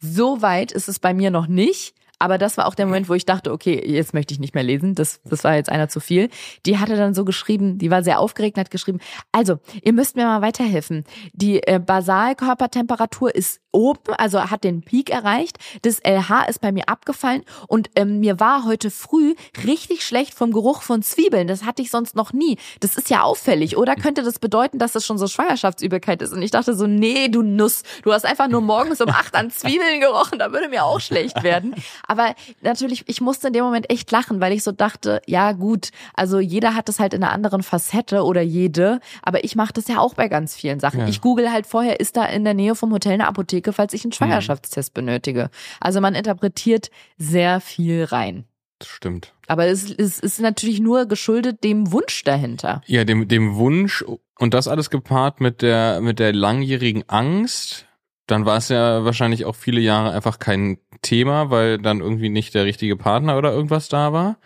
[0.00, 1.94] so weit ist es bei mir noch nicht.
[2.20, 4.62] Aber das war auch der Moment, wo ich dachte, okay, jetzt möchte ich nicht mehr
[4.62, 4.94] lesen.
[4.94, 6.28] Das, das war jetzt einer zu viel.
[6.66, 9.00] Die hatte dann so geschrieben, die war sehr aufgeregt und hat geschrieben,
[9.32, 11.04] also, ihr müsst mir mal weiterhelfen.
[11.32, 15.58] Die äh, Basalkörpertemperatur ist oben, also hat den Peak erreicht.
[15.82, 20.52] Das LH ist bei mir abgefallen und ähm, mir war heute früh richtig schlecht vom
[20.52, 21.46] Geruch von Zwiebeln.
[21.46, 22.58] Das hatte ich sonst noch nie.
[22.80, 23.76] Das ist ja auffällig.
[23.76, 26.32] Oder könnte das bedeuten, dass das schon so Schwangerschaftsübelkeit ist?
[26.32, 27.82] Und ich dachte so, nee, du Nuss.
[28.02, 30.38] Du hast einfach nur morgens um acht an Zwiebeln gerochen.
[30.38, 31.74] Da würde mir auch schlecht werden.
[32.06, 35.90] Aber natürlich, ich musste in dem Moment echt lachen, weil ich so dachte, ja gut,
[36.14, 39.00] also jeder hat das halt in einer anderen Facette oder jede.
[39.22, 41.00] Aber ich mache das ja auch bei ganz vielen Sachen.
[41.00, 41.08] Ja.
[41.08, 44.04] Ich google halt vorher, ist da in der Nähe vom Hotel eine Apotheke, falls ich
[44.04, 45.50] einen Schwangerschaftstest benötige.
[45.80, 48.44] Also man interpretiert sehr viel rein.
[48.78, 49.34] Das stimmt.
[49.46, 52.80] Aber es, es ist natürlich nur geschuldet dem Wunsch dahinter.
[52.86, 54.02] Ja, dem, dem Wunsch
[54.38, 57.86] und das alles gepaart mit der, mit der langjährigen Angst,
[58.26, 62.54] dann war es ja wahrscheinlich auch viele Jahre einfach kein Thema, weil dann irgendwie nicht
[62.54, 64.38] der richtige Partner oder irgendwas da war.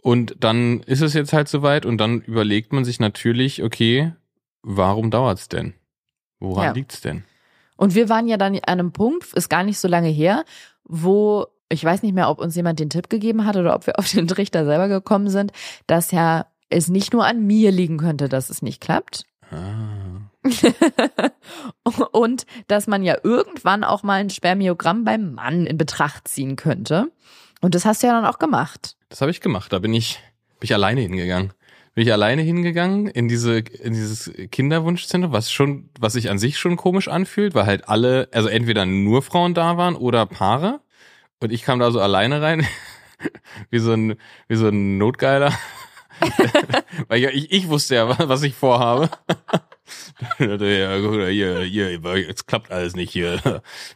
[0.00, 4.12] Und dann ist es jetzt halt soweit und dann überlegt man sich natürlich, okay,
[4.62, 5.74] warum dauert's denn?
[6.38, 6.72] Woran Ja.
[6.72, 7.24] liegt's denn?
[7.76, 10.44] Und wir waren ja dann an einem Punkt, ist gar nicht so lange her,
[10.84, 13.98] wo ich weiß nicht mehr, ob uns jemand den Tipp gegeben hat oder ob wir
[13.98, 15.52] auf den Trichter selber gekommen sind,
[15.86, 19.24] dass ja es nicht nur an mir liegen könnte, dass es nicht klappt.
[19.50, 20.30] Ah.
[22.12, 27.10] und dass man ja irgendwann auch mal ein Spermiogramm beim Mann in Betracht ziehen könnte.
[27.60, 28.96] Und das hast du ja dann auch gemacht.
[29.08, 29.72] Das habe ich gemacht.
[29.72, 30.20] Da bin ich,
[30.60, 31.52] bin ich alleine hingegangen.
[31.96, 36.58] Bin ich alleine hingegangen in diese, in dieses Kinderwunschzentrum, was schon, was sich an sich
[36.58, 40.82] schon komisch anfühlt, weil halt alle, also entweder nur Frauen da waren oder Paare.
[41.40, 42.66] Und ich kam da so alleine rein,
[43.70, 44.16] wie so ein,
[44.46, 45.54] wie so ein Notgeiler.
[47.08, 49.08] weil ich, ich wusste ja, was ich vorhabe.
[50.38, 53.38] ja, gut, hier, hier, jetzt klappt alles nicht hier.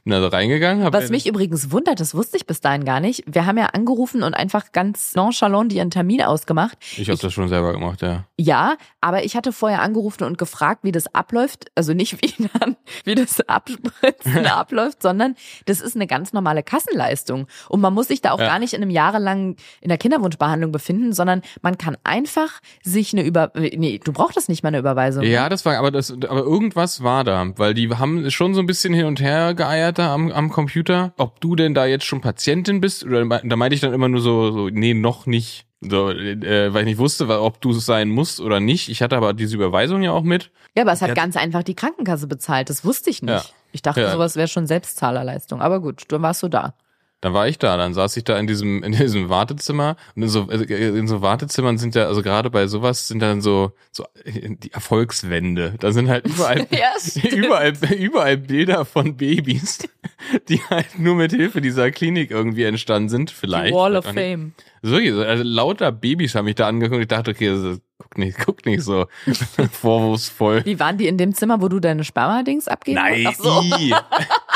[0.04, 0.92] Bin da so reingegangen.
[0.92, 3.24] Was mich übrigens wundert, das wusste ich bis dahin gar nicht.
[3.26, 6.76] Wir haben ja angerufen und einfach ganz nonchalant ihren Termin ausgemacht.
[6.96, 8.24] Ich habe das schon selber gemacht, ja.
[8.38, 11.70] Ja, aber ich hatte vorher angerufen und gefragt, wie das abläuft.
[11.74, 15.34] Also nicht wie dann, wie das Abspritzen abläuft, sondern
[15.66, 17.46] das ist eine ganz normale Kassenleistung.
[17.68, 18.46] Und man muss sich da auch Ja.
[18.46, 23.22] gar nicht in einem jahrelang in der Kinderwunschbehandlung befinden, sondern man kann einfach sich eine
[23.22, 25.24] Über, nee, du brauchst das nicht mal eine Überweisung.
[25.24, 28.66] Ja, das war, aber das, aber irgendwas war da, weil die haben schon so ein
[28.66, 31.12] bisschen hin und her geeiert da am, am Computer.
[31.18, 34.20] Ob du denn da jetzt schon Patientin bist oder da meinte ich dann immer nur
[34.20, 35.66] so, so nee, noch nicht.
[35.80, 38.90] So, äh, weil ich nicht wusste, ob du es sein musst oder nicht.
[38.90, 40.50] Ich hatte aber diese Überweisung ja auch mit.
[40.76, 41.14] Ja, aber es hat Ja.
[41.14, 42.68] ganz einfach die Krankenkasse bezahlt.
[42.68, 43.32] Das wusste ich nicht.
[43.32, 43.42] Ja.
[43.72, 44.12] Ich dachte, Ja.
[44.12, 45.62] sowas wäre schon Selbstzahlerleistung.
[45.62, 46.74] Aber gut, dann warst du da.
[47.20, 50.28] Dann war ich da, dann saß ich da in diesem in diesem Wartezimmer und in
[50.28, 54.72] so in so Wartezimmern sind ja also gerade bei sowas sind dann so so die
[54.72, 55.74] Erfolgswände.
[55.78, 56.92] Da sind halt überall Ja,
[57.30, 59.80] überall überall Bilder von Babys,
[60.48, 63.74] die halt nur mit Hilfe dieser Klinik irgendwie entstanden sind, vielleicht.
[63.74, 64.06] Wall of.
[64.06, 64.52] Fame.
[64.82, 67.02] So, also lauter Babys haben mich da angeguckt.
[67.02, 69.06] Ich dachte, okay, ist, guck nicht, guck nicht so
[69.72, 70.64] vorwurfsvoll.
[70.64, 73.62] Wie waren die in dem Zimmer, wo du deine Sperma-Dings abgeben Nein, so.
[73.62, 73.94] i.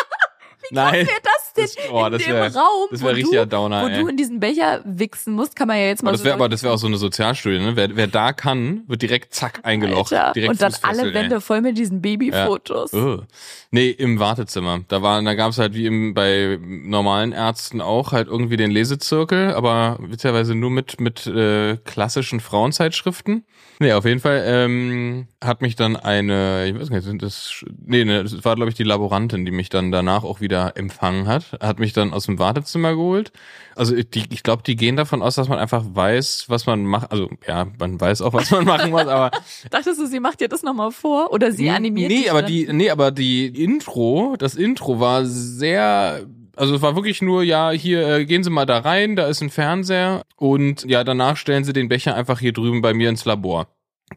[0.71, 1.07] Nein.
[1.23, 3.83] Das denn Das- oh, in das dem wär- Raum, das wo, wär richtiger du, Downer,
[3.83, 4.01] wo ey.
[4.03, 6.35] du in diesen Becher wichsen musst, kann man ja jetzt mal Aber das so wäre
[6.35, 7.77] aber das wäre auch so eine Sozialstudie, ne?
[7.77, 10.11] Wer, wer da kann, wird direkt zack eingelocht.
[10.35, 11.15] Direkt Und dann alle ey.
[11.15, 12.93] Wände voll mit diesen Babyfotos.
[12.93, 13.23] Oh.
[13.71, 14.81] Nee, im Wartezimmer.
[14.89, 19.55] Da war, da gab's halt wie im, bei normalen Ärzten auch halt irgendwie den Lesezirkel,
[19.55, 23.45] aber witzigerweise nur mit mit äh, klassischen Frauenzeitschriften.
[23.81, 28.05] Nee, auf jeden Fall ähm, hat mich dann eine, ich weiß nicht, sind das, nee,
[28.05, 31.59] ne, das war glaube ich die Laborantin, die mich dann danach auch wieder empfangen hat,
[31.61, 33.33] hat mich dann aus dem Wartezimmer geholt.
[33.75, 37.11] Also die, ich glaube, die gehen davon aus, dass man einfach weiß, was man macht.
[37.11, 39.33] Also ja, man weiß auch, was man machen muss, aber
[39.71, 41.33] Dachtest du, sie macht dir das nochmal vor?
[41.33, 42.51] Oder sie animiert Nee, dich aber dann?
[42.53, 46.25] die, nee, aber die Intro, das Intro war sehr,
[46.57, 49.41] also es war wirklich nur, ja, hier, äh, gehen Sie mal da rein, da ist
[49.41, 53.25] ein Fernseher und ja, danach stellen Sie den Becher einfach hier drüben bei mir ins
[53.25, 53.69] Labor.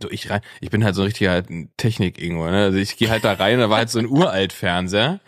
[0.01, 1.43] So, ich rein, ich bin halt so ein richtiger
[1.77, 2.65] Technik irgendwo, ne?
[2.65, 5.19] Also ich gehe halt da rein, da war halt so ein Uralt-Fernseher.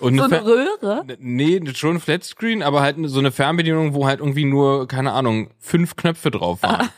[0.00, 1.04] Und So eine eine Röhre?
[1.18, 5.96] Nee, schon Flatscreen, aber halt so eine Fernbedienung, wo halt irgendwie nur, keine Ahnung, fünf
[5.96, 6.88] Knöpfe drauf waren.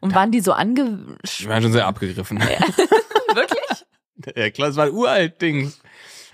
[0.00, 1.16] Und waren die so ange...
[1.24, 2.38] Ich war schon sehr abgegriffen.
[3.34, 3.84] Wirklich?
[4.36, 5.72] Ja klar, es war ein uralt Ding.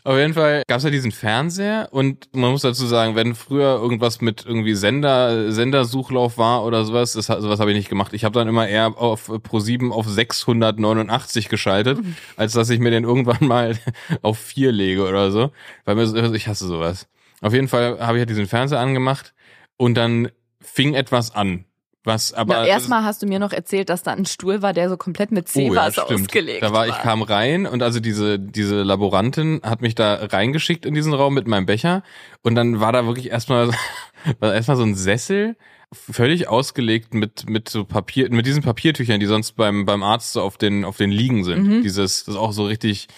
[0.06, 3.76] Auf jeden Fall gab es ja diesen Fernseher und man muss dazu sagen, wenn früher
[3.80, 8.12] irgendwas mit irgendwie Sender, Sendersuchlauf war oder sowas, das, sowas habe ich nicht gemacht.
[8.12, 12.00] Ich habe dann immer eher auf Pro7 auf 689 geschaltet,
[12.36, 13.78] als dass ich mir den irgendwann mal
[14.22, 15.52] auf 4 lege oder so.
[15.86, 17.08] Weil mir so, ich hasse sowas.
[17.40, 19.32] Auf jeden Fall habe ich ja diesen Fernseher angemacht
[19.78, 20.28] und dann
[20.60, 21.64] fing etwas an.
[22.04, 24.90] Was aber Na, erstmal hast du mir noch erzählt, dass da ein Stuhl war, der
[24.90, 29.60] so komplett mit Seewasser ausgelegt da war ich kam rein und also diese diese Laborantin
[29.62, 32.02] hat mich da reingeschickt in diesen Raum mit meinem Becher
[32.42, 33.70] und dann war da wirklich erstmal
[34.40, 35.56] war erstmal so ein Sessel
[35.92, 40.42] völlig ausgelegt mit mit so Papier mit diesen Papiertüchern, die sonst beim beim Arzt so
[40.42, 41.66] auf den auf den Liegen sind.
[41.66, 41.82] Mhm.
[41.82, 43.08] Dieses das ist auch so richtig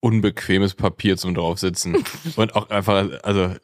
[0.00, 2.04] unbequemes Papier zum draufsitzen
[2.36, 3.54] und auch einfach also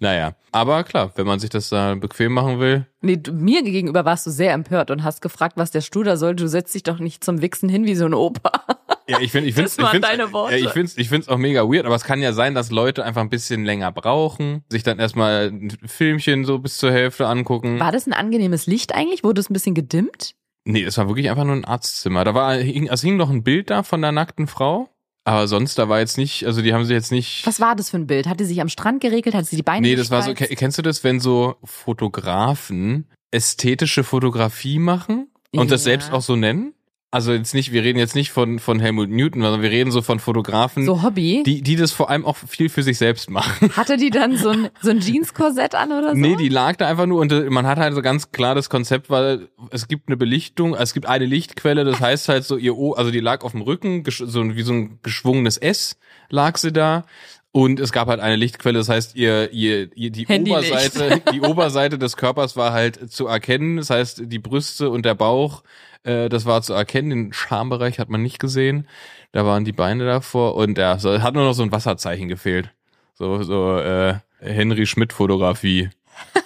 [0.00, 4.04] naja, aber klar, wenn man sich das da bequem machen will, Nee, du, mir gegenüber
[4.04, 6.36] warst du sehr empört und hast gefragt, was der Stuhl da soll.
[6.36, 8.52] Du setzt dich doch nicht zum Wichsen hin wie so ein Opa.
[9.08, 10.06] Ja, ich finde, ich finde, ich finde.
[10.06, 12.70] Ja, ich finde, ich finde es auch mega weird, aber es kann ja sein, dass
[12.70, 17.26] Leute einfach ein bisschen länger brauchen, sich dann erstmal ein Filmchen so bis zur Hälfte
[17.26, 17.80] angucken.
[17.80, 19.24] War das ein angenehmes Licht eigentlich?
[19.24, 20.36] Wurde es ein bisschen gedimmt?
[20.64, 22.24] Nee, es war wirklich einfach nur ein Arztzimmer.
[22.24, 24.88] Da war, es hing noch ein Bild da von der nackten Frau,
[25.24, 27.46] aber sonst, da war jetzt nicht, also die haben sie jetzt nicht.
[27.46, 28.26] Was war das für ein Bild?
[28.26, 29.34] Hat die sich am Strand geregelt?
[29.34, 30.50] Hat sie die Beine Nee, das war so, gespreizt?
[30.50, 35.90] ke- kennst du das, wenn so Fotografen ästhetische Fotografie machen und das Ja.
[35.92, 36.74] selbst auch so nennen?
[37.14, 40.00] Also jetzt nicht, wir reden jetzt nicht von, von Helmut Newton, sondern wir reden so
[40.00, 41.42] von Fotografen, So Hobby?
[41.44, 43.70] die, die das vor allem auch viel für sich selbst machen.
[43.76, 46.18] Hatte die dann so ein, so ein Jeanskorsett an oder so?
[46.18, 48.70] Nee, die lag da einfach nur und äh, man hat halt so ganz klar das
[48.70, 52.78] Konzept, weil es gibt eine Belichtung, es gibt eine Lichtquelle, das heißt halt so ihr
[52.78, 55.98] O, also die lag auf dem Rücken, so wie so ein geschwungenes S
[56.30, 57.04] lag sie da
[57.52, 60.26] Und es gab halt eine Lichtquelle, das heißt, ihr, ihr, ihr die.
[60.26, 63.76] Oberseite, die Oberseite des Körpers war halt zu erkennen.
[63.76, 65.62] Das heißt, die Brüste und der Bauch,
[66.02, 67.10] äh, das war zu erkennen.
[67.10, 68.88] Den Schambereich hat man nicht gesehen.
[69.32, 72.70] Da waren die Beine davor und ja, so, hat nur noch so ein Wasserzeichen gefehlt.
[73.14, 75.90] So, so äh, Henry Schmidt Fotografie,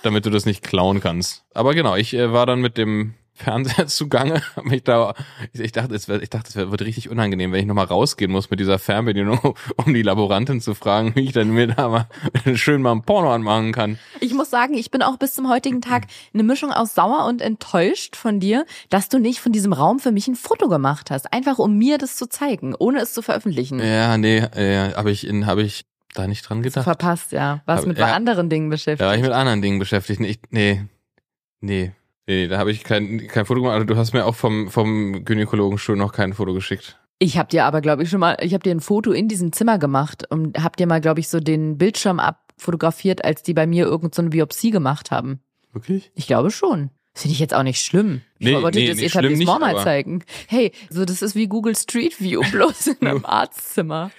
[0.02, 1.44] damit du das nicht klauen kannst.
[1.54, 5.14] Aber genau, ich äh, war dann mit dem Fernseher zugange, mich da,
[5.52, 8.32] ich, ich dachte, es wär, ich dachte, es wird richtig unangenehm, wenn ich nochmal rausgehen
[8.32, 12.08] muss mit dieser Fernbedienung, um die Laborantin zu fragen, wie ich dann mir da mal
[12.56, 13.98] schön mal ein Porno anmachen kann.
[14.20, 17.42] Ich muss sagen, ich bin auch bis zum heutigen Tag eine Mischung aus sauer und
[17.42, 21.32] enttäuscht von dir, dass du nicht von diesem Raum für mich ein Foto gemacht hast.
[21.32, 23.78] Einfach um mir das zu zeigen, ohne es zu veröffentlichen.
[23.80, 25.84] Ja, nee, äh, habe ich, hab ich
[26.14, 26.84] da nicht dran gedacht.
[26.84, 27.60] Verpasst, ja.
[27.66, 28.14] Warst Aber- mit ja.
[28.14, 29.06] anderen Dingen beschäftigt.
[29.06, 30.20] war ich mit anderen Dingen beschäftigt.
[30.22, 30.86] Ich, nee,
[31.60, 31.92] nee,
[32.26, 33.74] nee, da habe ich kein, kein Foto gemacht.
[33.74, 36.98] Also du hast mir auch vom, vom Gynäkologenstuhl noch kein Foto geschickt.
[37.18, 39.52] Ich habe dir aber, glaube ich, schon mal, ich habe dir ein Foto in diesem
[39.52, 43.66] Zimmer gemacht und hab dir mal, glaube ich, so den Bildschirm abfotografiert, als die bei
[43.66, 45.40] mir irgend so eine Biopsie gemacht haben.
[45.72, 46.10] Wirklich?
[46.14, 46.90] Ich glaube schon.
[47.14, 48.20] Finde ich jetzt auch nicht schlimm.
[48.38, 50.22] Ich Nee, wollte nee, dir das nee, Etablissement nicht, mal aber- zeigen.
[50.48, 54.10] Hey, so das ist wie Google Street View, bloß in einem Arztzimmer.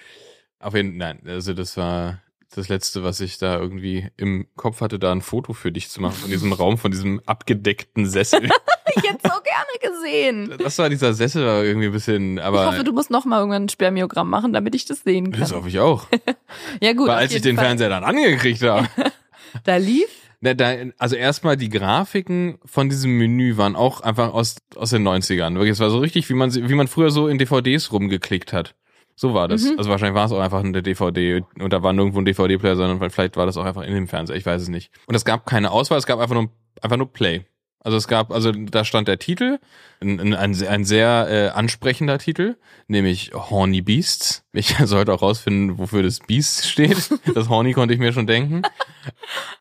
[0.58, 2.20] Auf jeden nein, also das war
[2.54, 6.00] das letzte, was ich da irgendwie im Kopf hatte, da ein Foto für dich zu
[6.00, 8.48] machen von diesem Raum, von diesem abgedeckten Sessel.
[8.96, 10.54] Ich hätte so gerne gesehen.
[10.58, 13.38] Das war dieser Sessel, war irgendwie ein bisschen, Ich aber hoffe, du musst noch mal
[13.38, 15.58] irgendwann ein Spermiogramm machen, damit ich das sehen das kann.
[15.58, 16.06] hoffe ich auch.
[16.80, 17.66] Ja gut, Weil als ich den Fall.
[17.66, 18.88] Fernseher dann angekriegt habe.
[19.64, 20.08] da lief.
[20.40, 25.06] Na, da, also erstmal die Grafiken von diesem Menü waren auch einfach aus, aus den
[25.06, 25.54] 90ern.
[25.54, 28.74] Wirklich, es war so richtig, wie man, wie man früher so in DVDs rumgeklickt hat.
[29.20, 29.64] So war das.
[29.64, 29.78] Mhm.
[29.78, 33.10] Also wahrscheinlich war es auch einfach eine DVD und da war nirgendwo ein DVD-Player, sondern
[33.10, 34.36] vielleicht war das auch einfach in dem Fernseher.
[34.36, 34.92] Ich weiß es nicht.
[35.06, 36.50] Und es gab keine Auswahl, es gab einfach nur,
[36.80, 37.44] einfach nur Play.
[37.80, 39.58] Also es gab, also da stand der Titel,
[40.00, 42.56] ein, ein, ein sehr- äh, ansprechender Titel,
[42.86, 44.44] nämlich Horny Beasts.
[44.52, 47.10] Ich sollte auch rausfinden, wofür das Beast steht.
[47.34, 48.62] Das Horny konnte ich mir schon denken.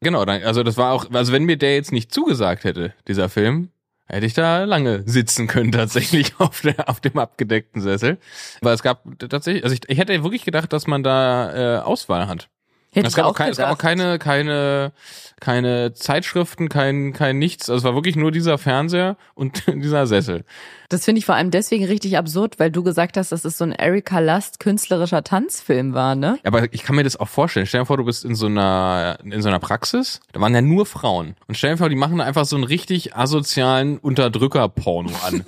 [0.01, 3.29] Genau, dann, also das war auch, also wenn mir der jetzt nicht zugesagt hätte, dieser
[3.29, 3.69] Film,
[4.07, 8.17] hätte ich da lange sitzen können tatsächlich auf, der, auf dem abgedeckten Sessel.
[8.61, 12.27] Weil es gab tatsächlich, also ich, ich hätte wirklich gedacht, dass man da äh, Auswahl
[12.27, 12.49] hat.
[12.91, 14.91] Hätte Es gab, auch kein, es gab auch keine, keine,
[15.39, 17.69] keine Zeitschriften, kein, kein nichts.
[17.69, 20.45] Also es war wirklich nur dieser Fernseher und dieser Sessel.
[20.89, 23.65] Das finde ich vor allem deswegen richtig absurd, weil du gesagt hast, dass es so
[23.65, 26.39] ein Erika Lust künstlerischer Tanzfilm war, ne?
[26.45, 27.65] Aber ich kann mir das auch vorstellen.
[27.65, 30.21] Stell dir vor, du bist in so einer, in so einer Praxis.
[30.31, 31.35] Da waren ja nur Frauen.
[31.47, 35.43] Und stell dir vor, die machen da einfach so einen richtig asozialen Unterdrücker-Porno an.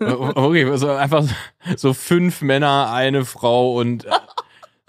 [0.34, 1.24] okay, so einfach
[1.76, 4.10] so fünf Männer, eine Frau und äh,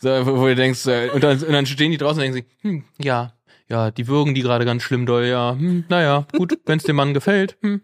[0.02, 2.34] so, wo wo du denkst, äh, und dann, und dann stehen die draußen und denken
[2.34, 3.34] sich, hm, ja,
[3.68, 6.96] ja, die würgen die gerade ganz schlimm doll, ja, hm, naja, gut, wenn es dem
[6.96, 7.82] Mann gefällt, hm.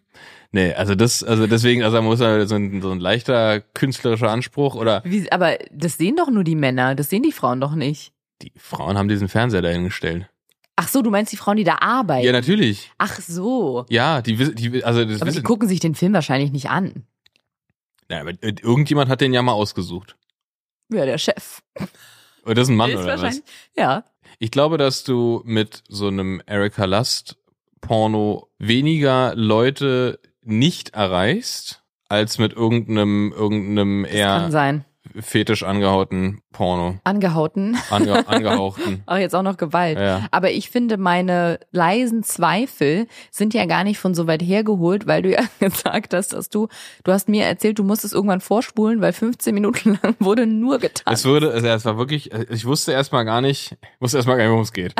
[0.54, 4.30] Nee, also das, also deswegen, also da muss er so ein, so ein leichter künstlerischer
[4.30, 7.74] Anspruch oder Wie, aber das sehen doch nur die Männer, das sehen die Frauen doch
[7.74, 8.12] nicht.
[8.42, 10.28] die Frauen haben diesen Fernseher dahingestellt.
[10.76, 12.26] Ach so, du meinst die Frauen, die da arbeiten?
[12.26, 12.92] Ja, natürlich.
[12.98, 13.86] Ach so.
[13.90, 15.44] Ja, die, wissen- die also das Aber die wissen.
[15.46, 17.06] gucken sich den Film wahrscheinlich nicht an.
[18.10, 20.18] Ja, aber irgendjemand hat den ja mal ausgesucht.
[20.92, 21.62] Ja, der Chef.
[22.46, 23.22] Oder das ist ein Mann ist oder was?
[23.22, 23.44] wahrscheinlich.
[23.76, 24.04] Ja.
[24.40, 27.38] Ich glaube, dass du mit so einem Erika Lust
[27.80, 34.86] Porno weniger Leute nicht erreichst, als mit irgendeinem, irgendeinem Kann eher sein.
[35.20, 37.00] Fetisch angehauten Porno.
[37.04, 37.78] Angehauten.
[37.90, 39.04] Ange angehauchten.
[39.06, 39.98] Auch jetzt auch noch Gewalt.
[39.98, 40.28] Ja.
[40.32, 45.22] Aber ich finde, meine leisen Zweifel sind ja gar nicht von so weit hergeholt, weil
[45.22, 46.68] du ja gesagt hast, dass du,
[47.04, 51.14] du hast mir erzählt, du musstest irgendwann vorspulen, weil 15 Minuten lang wurde nur getan.
[51.14, 54.44] Es würde, also es war wirklich, ich wusste erstmal gar nicht, ich wusste erstmal gar
[54.44, 54.94] nicht, worum es geht.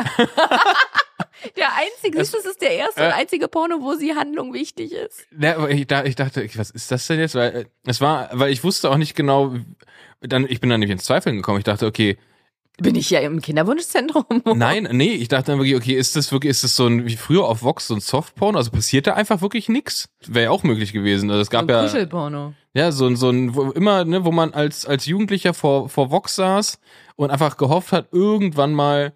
[1.56, 3.06] Der einzige, Es- das ist der erste Äh.
[3.08, 5.26] und einzige Porno, wo die Handlung wichtig ist.
[5.38, 7.34] Ja, aber ich, da, ich dachte, was ist das denn jetzt?
[7.34, 9.54] Weil äh, es war, weil ich wusste auch nicht genau,
[10.20, 11.58] dann, ich bin dann nämlich ins Zweifeln gekommen.
[11.58, 12.16] Ich dachte, okay,
[12.78, 14.24] Bin ich ja im Kinderwunschzentrum.
[14.56, 17.16] nein, nee, ich dachte dann wirklich, okay, ist das wirklich, ist das so ein, wie
[17.16, 18.56] früher auf Vox, so ein Softporn?
[18.56, 20.08] Also passiert da einfach wirklich nix?
[20.26, 21.30] Wäre ja auch möglich gewesen.
[21.30, 22.54] Also es So ein gab ja, Kuschelporno.
[22.74, 26.10] ja, so ein, so ein, wo immer, ne, wo man als, als Jugendlicher vor, vor
[26.10, 26.78] Vox saß
[27.16, 29.12] und einfach gehofft hat, irgendwann mal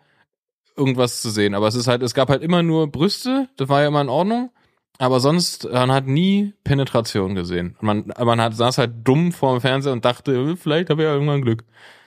[0.77, 1.55] irgendwas zu sehen.
[1.55, 4.09] Aber es ist halt, es gab halt immer nur Brüste, das war ja immer in
[4.09, 4.51] Ordnung.
[4.99, 7.77] Aber sonst, man hat nie Penetration gesehen.
[7.81, 11.07] Man, man hat, saß halt dumm vor dem Fernseher und dachte, äh, vielleicht habe ich
[11.07, 11.65] ja irgendwann Glück.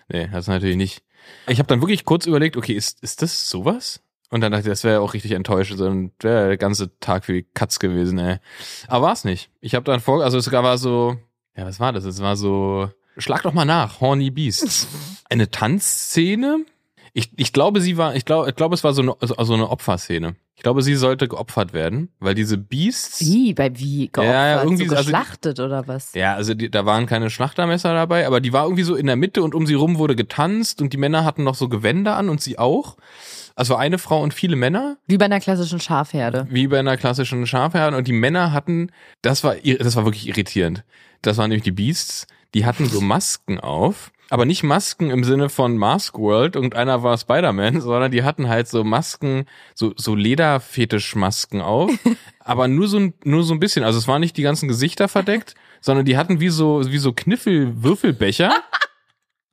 [0.08, 1.04] Nee, das natürlich nicht.
[1.48, 4.02] Ich habe dann wirklich kurz überlegt, okay, ist, ist das sowas?
[4.32, 7.44] Und dann dachte ich, das wäre auch richtig enttäuschend und wäre der ganze Tag wie
[7.54, 8.38] Katz gewesen, ey.
[8.88, 9.50] Aber war's nicht.
[9.60, 11.18] Ich habe dann vor, also es war so,
[11.56, 12.06] ja, was war das?
[12.06, 14.88] Es war so, schlag doch mal nach, Horny Beasts.
[15.30, 16.66] Eine Tanzszene,
[17.14, 19.54] Ich, ich glaube, sie war, ich glaube, ich glaube, es war so eine, so so
[19.54, 20.36] eine Opferszene.
[20.56, 23.22] Ich glaube, sie sollte geopfert werden, weil diese Beasts.
[23.22, 23.54] Wie?
[23.54, 24.08] Bei wie?
[24.12, 24.34] Geopfert?
[24.34, 26.14] Ja, irgendwie so so- also geschlachtet oder was?
[26.14, 29.16] Ja, also die, da waren keine Schlachtermesser dabei, aber die war irgendwie so in der
[29.16, 32.30] Mitte und um sie rum wurde getanzt und die Männer hatten noch so Gewänder an
[32.30, 32.98] und sie auch.
[33.56, 36.48] Also eine Frau und viele Männer, Wie bei einer klassischen Schafherde.
[36.50, 38.92] wie bei einer klassischen Schafherde und die Männer hatten,
[39.22, 40.84] das war, das war wirklich irritierend.
[41.22, 45.50] Das waren nämlich die Beasts, die hatten so Masken auf, aber nicht Masken im Sinne
[45.50, 50.16] von Mask World und einer war Spider-Man, sondern die hatten halt so Masken, so, so
[50.16, 51.92] Lederfetischmasken auf,
[52.40, 53.84] aber nur so, ein- nur so ein bisschen.
[53.84, 57.14] Also es waren nicht die ganzen Gesichter verdeckt, sondern die hatten wie so, wie so
[57.14, 58.52] Kniffel-Würfelbecher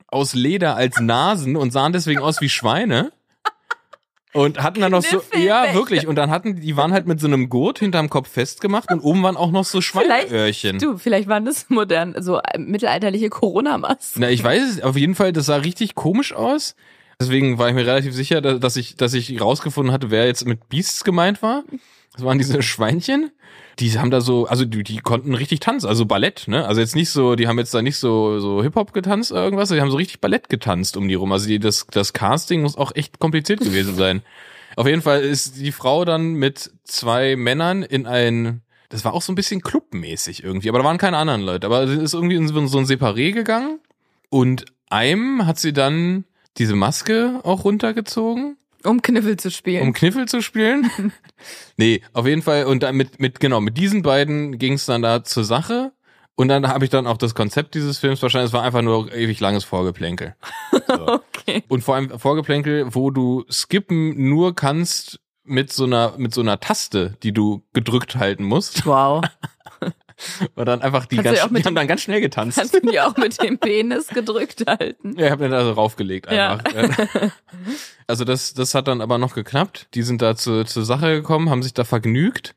[0.09, 3.13] aus Leder als Nasen und sahen deswegen aus wie Schweine.
[4.33, 6.07] Und hatten dann noch so, ja, wirklich.
[6.07, 9.23] Und dann hatten, die waren halt mit so einem Gurt hinterm Kopf festgemacht und oben
[9.23, 10.79] waren auch noch so Schweineöhrchen.
[10.79, 14.21] Du, vielleicht waren das modern, so äh, mittelalterliche Corona-Masken.
[14.21, 16.75] Na, ich weiß es, auf jeden Fall, das sah richtig komisch aus.
[17.19, 20.47] Deswegen war ich mir relativ sicher, da- dass ich, dass ich rausgefunden hatte, wer jetzt
[20.47, 21.65] mit Beasts gemeint war.
[22.13, 23.31] Das waren diese Schweinchen.
[23.79, 26.67] Die haben da so, also die, die konnten richtig tanzen, also Ballett, ne?
[26.67, 29.69] Also jetzt nicht so, die haben jetzt da nicht so, so Hip-Hop getanzt oder irgendwas,
[29.69, 31.31] die haben so richtig Ballett getanzt um die rum.
[31.33, 34.23] Also die, das, das Casting muss auch echt kompliziert gewesen sein.
[34.77, 39.23] Auf jeden Fall ist die Frau dann mit zwei Männern in ein, das war auch
[39.23, 41.67] so ein bisschen clubmäßig irgendwie, aber da waren keine anderen Leute.
[41.67, 43.81] Aber sie ist irgendwie in so so ein Separé gegangen
[44.31, 46.25] und einem hat sie dann
[46.59, 48.57] diese Maske auch runtergezogen,
[48.87, 49.83] Um Kniffel zu spielen.
[49.83, 50.91] um Kniffel zu spielen.
[51.77, 52.65] nee, auf jeden Fall.
[52.65, 55.93] Und dann mit, mit genau, mit diesen beiden ging es dann da zur Sache.
[56.37, 59.13] Und dann habe ich dann auch das Konzept dieses Films wahrscheinlich, es war einfach nur
[59.13, 60.35] ewig langes Vorgeplänkel.
[60.89, 61.07] So.
[61.09, 61.65] okay.
[61.67, 66.61] Und vor allem Vorgeplänkel, wo du skippen nur kannst mit so einer, mit so einer
[66.61, 68.87] Taste, die du gedrückt halten musst.
[68.87, 69.25] Wow.
[70.55, 72.59] Und dann einfach die ganz, ja auch mit die haben dann ganz schnell getanzt.
[72.59, 75.15] Kannst du die auch mit dem Penis gedrückt halten?
[75.19, 76.57] Ja, ich habe mir da so raufgelegt Ja.
[76.57, 77.31] einfach.
[78.07, 79.89] Also das, das hat dann aber noch geklappt.
[79.95, 82.55] Die sind da zu, zur Sache gekommen, haben sich da vergnügt.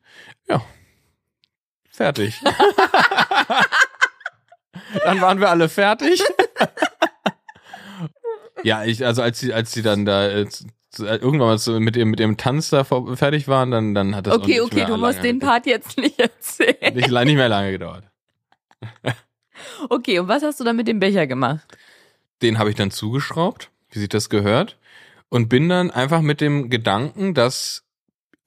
[0.48, 0.62] Ja.
[1.90, 2.42] Fertig.
[5.04, 6.24] dann waren wir alle fertig.
[8.64, 10.48] ja, ich, also als sie, als sie dann da äh,
[10.98, 14.34] irgendwann mal zu, mit dem, mit dem Tanz da fertig waren, dann, dann hat das
[14.34, 16.96] auch Okay, okay, du musst den Part jetzt nicht erzählen.
[16.96, 18.06] nicht, nicht mehr lange gedauert.
[19.90, 21.78] Okay, und was hast du dann mit dem Becher gemacht?
[22.42, 24.78] Den habe ich dann zugeschraubt, wie sich das gehört,
[25.28, 27.84] und bin dann einfach mit dem Gedanken, dass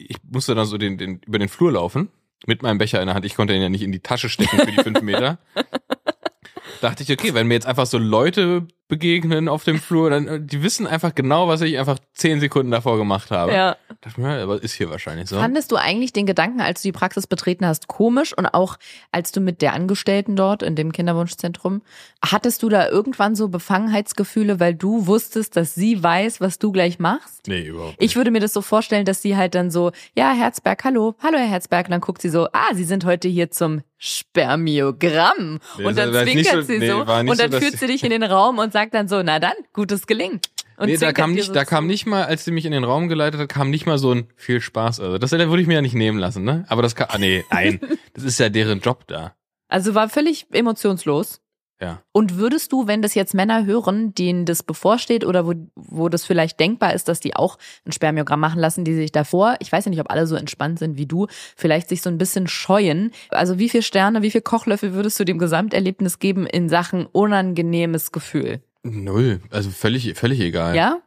[0.09, 2.09] ich musste dann so den, den, über den Flur laufen,
[2.47, 3.24] mit meinem Becher in der Hand.
[3.24, 5.38] Ich konnte ihn ja nicht in die Tasche stecken für die fünf Meter.
[6.80, 10.38] Dachte ich, okay, wenn mir jetzt einfach so Leute begegnen auf dem Flur, dann äh,
[10.38, 13.51] die wissen einfach genau, was ich einfach zehn Sekunden davor gemacht habe.
[13.51, 13.76] Ja.
[14.03, 15.36] Dachte mir, ja, aber ist hier wahrscheinlich so.
[15.36, 18.76] Fandest du eigentlich den Gedanken, als du die Praxis betreten hast, komisch und auch
[19.11, 21.80] als du mit der Angestellten dort in dem Kinderwunschzentrum,
[22.22, 26.99] hattest du da irgendwann so Befangenheitsgefühle, weil du wusstest, dass sie weiß, was du gleich
[26.99, 27.49] machst?
[27.49, 28.11] Nee, überhaupt nicht.
[28.11, 31.38] Ich würde mir das so vorstellen, dass sie halt dann so, ja, Herzberg, hallo, hallo
[31.38, 35.61] Herr Herzberg, und dann guckt sie so, ah, Sie sind heute hier zum Spermiogramm.
[35.78, 38.11] Nee, und dann zwinkert so- sie nee, so und dann so, führt sie dich in
[38.11, 40.41] den Raum und sagt dann so, na dann, gutes Gelingen.
[40.76, 42.85] Und nee, da kam nicht, so da kam nicht mal, als sie mich in den
[42.85, 45.01] Raum geleitet hat, kam nicht mal so ein viel Spaß.
[45.01, 46.64] Also das würde ich mir ja nicht nehmen lassen, ne?
[46.68, 47.80] Aber das kann, ah, nee, nein,
[48.14, 49.35] das ist ja deren Job da.
[49.68, 51.41] Also war völlig emotionslos.
[51.80, 52.01] Ja.
[52.12, 56.24] Und würdest du, wenn das jetzt Männer hören, denen das bevorsteht oder wo, wo das
[56.24, 59.87] vielleicht denkbar ist, dass die auch ein Spermiogramm machen lassen, die sich davor, ich weiß
[59.87, 61.26] ja nicht, ob alle so entspannt sind wie du,
[61.57, 63.11] vielleicht sich so ein bisschen scheuen.
[63.30, 68.12] Also wie viel Sterne, wie viel Kochlöffel würdest du dem Gesamterlebnis geben in Sachen unangenehmes
[68.12, 68.62] Gefühl?
[68.83, 69.41] Null.
[69.51, 70.74] Also völlig, völlig egal.
[70.74, 70.99] Ja?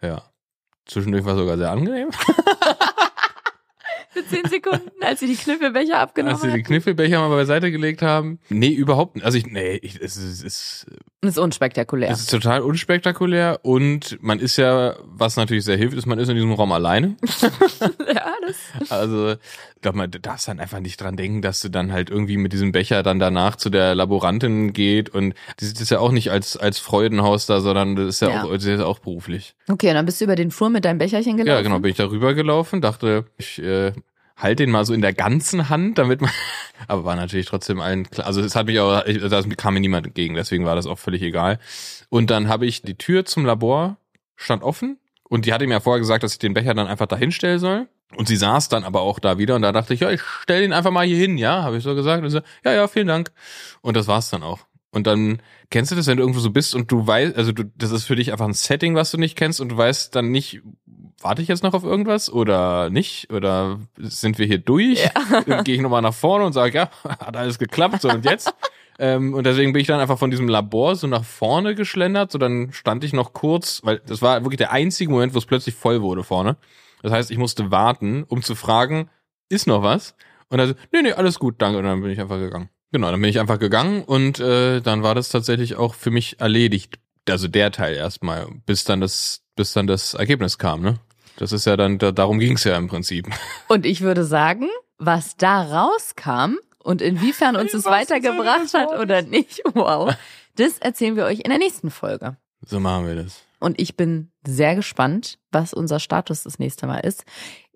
[0.00, 0.30] Ja.
[0.86, 2.10] Zwischendurch war sogar sehr angenehm.
[4.10, 6.62] Für zehn Sekunden, als sie die Knüffelbecher abgenommen Als sie die.
[6.62, 8.38] Kniffelbecher mal beiseite gelegt haben.
[8.48, 9.24] Nee, überhaupt nicht.
[9.26, 10.86] Also ich, nee, ich, es, ist, es,
[11.20, 12.08] ist unspektakulär.
[12.10, 16.30] es ist total unspektakulär und man ist ja, was natürlich sehr hilft, ist, man ist
[16.30, 17.16] in diesem Raum alleine.
[18.14, 18.90] ja, das.
[18.90, 19.34] Also,
[19.76, 22.52] ich glaube, man darfst dann einfach nicht dran denken, dass du dann halt irgendwie mit
[22.54, 26.30] diesem Becher dann danach zu der Laborantin geht und die sieht das ja auch nicht
[26.30, 28.44] als, als Freudenhaus da, sondern das ist ja, Ja.
[28.44, 29.54] Auch, ist auch beruflich.
[29.68, 31.56] Okay, und dann bist du über den Flur mit deinem Becherchen gelaufen.
[31.56, 33.92] Ja, genau, bin ich da rübergelaufen, dachte, ich äh,
[34.36, 36.30] halt den mal so in der ganzen Hand, damit man,
[36.88, 40.06] aber war natürlich trotzdem allen klar, also es hat mich auch, da kam mir niemand
[40.06, 41.58] entgegen, deswegen war das auch völlig egal.
[42.08, 43.98] Und dann habe ich die Tür zum Labor
[44.36, 47.06] stand offen und die hatte mir ja vorher gesagt, dass ich den Becher dann einfach
[47.06, 47.88] da hinstellen soll.
[48.16, 50.62] Und sie saß dann aber auch da wieder und da dachte ich, ja, ich stell
[50.62, 52.24] den einfach mal hier hin, ja, habe ich so gesagt.
[52.24, 53.30] Und sie, ja, ja, vielen Dank.
[53.82, 54.60] Und das war's dann auch.
[54.90, 57.64] Und dann kennst du das, wenn du irgendwo so bist und du weißt, also du,
[57.76, 60.30] das ist für dich einfach ein Setting, was du nicht kennst und du weißt dann
[60.30, 60.62] nicht,
[61.20, 63.30] warte ich jetzt noch auf irgendwas oder nicht?
[63.30, 65.10] Oder sind wir hier durch?
[65.46, 68.54] Dann gehe ich nochmal nach vorne und sage, ja, hat alles geklappt, so und jetzt?
[68.98, 72.32] Ähm, und deswegen bin ich dann einfach von diesem Labor so nach vorne geschlendert.
[72.32, 75.44] So dann stand ich noch kurz, weil das war wirklich der einzige Moment, wo es
[75.44, 76.56] plötzlich voll wurde vorne.
[77.02, 79.10] Das heißt, ich musste warten, um zu fragen,
[79.48, 80.14] ist noch was?
[80.48, 81.78] Und dann nee, nee, alles gut, danke.
[81.78, 82.68] Und dann bin ich einfach gegangen.
[82.92, 86.40] Genau, dann bin ich einfach gegangen und äh, dann war das tatsächlich auch für mich
[86.40, 86.98] erledigt.
[87.28, 90.98] Also der Teil erstmal, bis dann das, bis dann das Ergebnis kam, ne?
[91.36, 93.28] Das ist ja dann, da, darum ging's ja im Prinzip.
[93.68, 94.68] Und ich würde sagen,
[94.98, 100.14] was da rauskam und inwiefern uns es weitergebracht hat oder nicht, wow,
[100.54, 102.36] das erzählen wir euch in der nächsten Folge.
[102.64, 103.45] So machen wir das.
[103.58, 107.24] Und ich bin sehr gespannt, was unser Status das nächste Mal ist.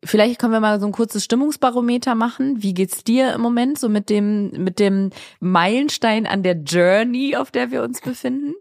[0.04, 2.62] Vielleicht können wir mal so ein kurzes Stimmungsbarometer machen.
[2.62, 5.10] Wie geht's dir im Moment so mit dem, mit dem
[5.40, 8.54] Meilenstein an der Journey, auf der wir uns befinden?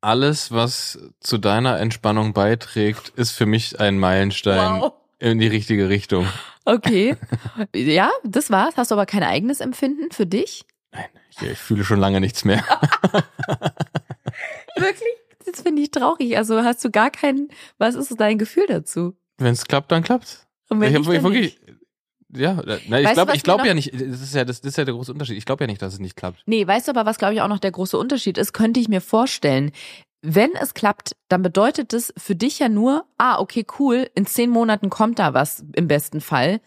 [0.00, 4.92] Alles, was zu deiner Entspannung beiträgt, ist für mich ein Meilenstein Wow.
[5.18, 6.26] in die richtige Richtung.
[6.64, 7.16] Okay.
[7.74, 8.76] Ja, das war's.
[8.76, 10.64] Hast du aber kein eigenes Empfinden für dich?
[10.92, 12.64] Nein, ich, ich fühle schon lange nichts mehr.
[14.76, 15.08] Wirklich?
[15.50, 16.36] Das finde ich traurig.
[16.36, 17.48] Also hast du gar keinen,
[17.78, 19.16] was ist dein Gefühl dazu?
[19.38, 20.46] Wenn es klappt, dann klappt's.
[20.68, 21.58] Und wenn ich hab dann wirklich,
[22.32, 24.84] ja, na, ich glaube, ich mir ja nicht, das ist ja, das, das ist ja
[24.84, 25.36] der große Unterschied.
[25.36, 26.42] Ich glaube ja nicht, dass es nicht klappt.
[26.46, 28.88] Nee, weißt du aber, was glaube ich auch noch der große Unterschied ist, könnte ich
[28.88, 29.72] mir vorstellen.
[30.22, 34.50] Wenn es klappt, dann bedeutet es für dich ja nur, ah, okay, cool, in zehn
[34.50, 36.60] Monaten kommt da was im besten Fall,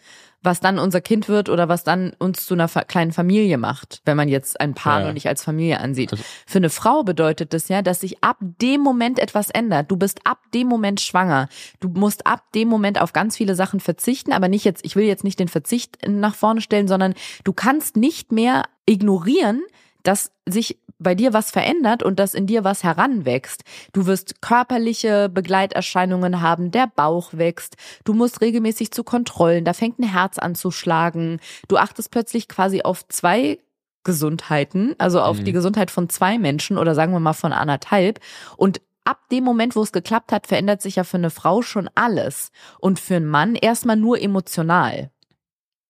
[0.44, 4.16] was dann unser Kind wird oder was dann uns zu einer kleinen Familie macht, wenn
[4.16, 5.06] man jetzt ein Paar Ja.
[5.06, 6.12] noch nicht als Familie ansieht.
[6.12, 9.90] Also- Für eine Frau bedeutet das ja, dass sich ab dem Moment etwas ändert.
[9.90, 11.48] Du bist ab dem Moment schwanger.
[11.80, 15.04] Du musst ab dem Moment auf ganz viele Sachen verzichten, aber nicht jetzt, ich will
[15.04, 17.14] jetzt nicht den Verzicht nach vorne stellen, sondern
[17.44, 19.62] du kannst nicht mehr ignorieren,
[20.02, 23.62] dass sich bei dir was verändert und dass in dir was heranwächst.
[23.92, 29.98] Du wirst körperliche Begleiterscheinungen haben, der Bauch wächst, du musst regelmäßig zu Kontrollen, da fängt
[29.98, 33.58] ein Herz an zu schlagen, du achtest plötzlich quasi auf zwei
[34.04, 35.44] Gesundheiten, also auf Mhm.
[35.44, 38.20] die Gesundheit von zwei Menschen oder sagen wir mal von anderthalb
[38.56, 41.90] und Ab dem Moment, wo es geklappt hat, verändert sich ja für eine Frau schon
[41.94, 42.50] alles.
[42.78, 45.10] Und für einen Mann erstmal nur emotional.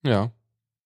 [0.03, 0.33] Ja.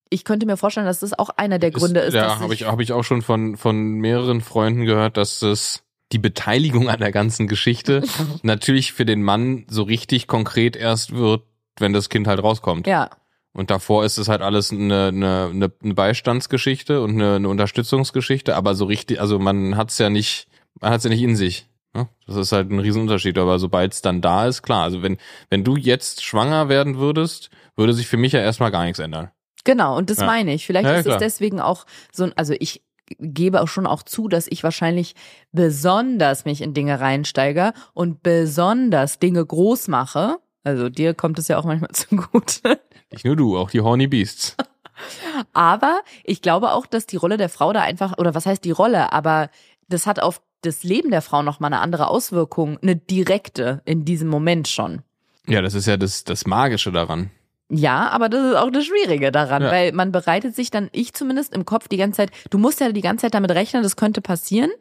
[0.09, 2.63] Ich könnte mir vorstellen, dass das auch einer der Gründe ist, ja, dass habe ich,
[2.63, 7.11] hab ich auch schon von, von mehreren Freunden gehört, dass es die Beteiligung an der
[7.11, 8.03] ganzen Geschichte
[8.41, 11.43] natürlich für den Mann so richtig konkret erst wird,
[11.77, 12.87] wenn das Kind halt rauskommt.
[12.87, 13.09] ja.
[13.51, 18.55] Und davor ist es halt alles eine, eine, eine eine Beistandsgeschichte und eine, eine Unterstützungsgeschichte,
[18.55, 20.47] aber so richtig, also man hat's ja nicht,
[20.79, 21.67] man hat's ja nicht in sich.
[21.95, 22.07] ne?
[22.27, 24.83] Das ist halt ein Riesenunterschied, aber sobald es dann da ist, klar.
[24.83, 25.17] Also wenn,
[25.49, 29.31] wenn du jetzt schwanger werden würdest, würde sich für mich ja erstmal gar nichts ändern.
[29.63, 30.25] Genau, und das Ja.
[30.25, 30.65] meine ich.
[30.65, 31.17] Vielleicht Ja, ist es klar.
[31.19, 32.81] deswegen auch so ein, also ich
[33.19, 35.15] gebe auch schon auch zu, dass ich wahrscheinlich
[35.51, 40.37] besonders mich in Dinge reinsteige und besonders Dinge groß mache.
[40.63, 42.79] Also dir kommt es ja auch manchmal zugute.
[43.11, 44.55] Nicht nur du, auch die Horny Beasts.
[45.53, 48.71] Aber ich glaube auch, dass die Rolle der Frau da einfach, oder was heißt die
[48.71, 49.49] Rolle, aber
[49.87, 54.27] das hat auf das Leben der Frau nochmal eine andere Auswirkung, eine direkte in diesem
[54.27, 55.01] Moment schon.
[55.47, 57.31] Ja, das ist ja das, das Magische daran.
[57.71, 59.71] Ja, aber das ist auch das Schwierige daran, Ja.
[59.71, 62.91] weil man bereitet sich dann, ich zumindest im Kopf die ganze Zeit, du musst ja
[62.91, 64.71] die ganze Zeit damit rechnen, das könnte passieren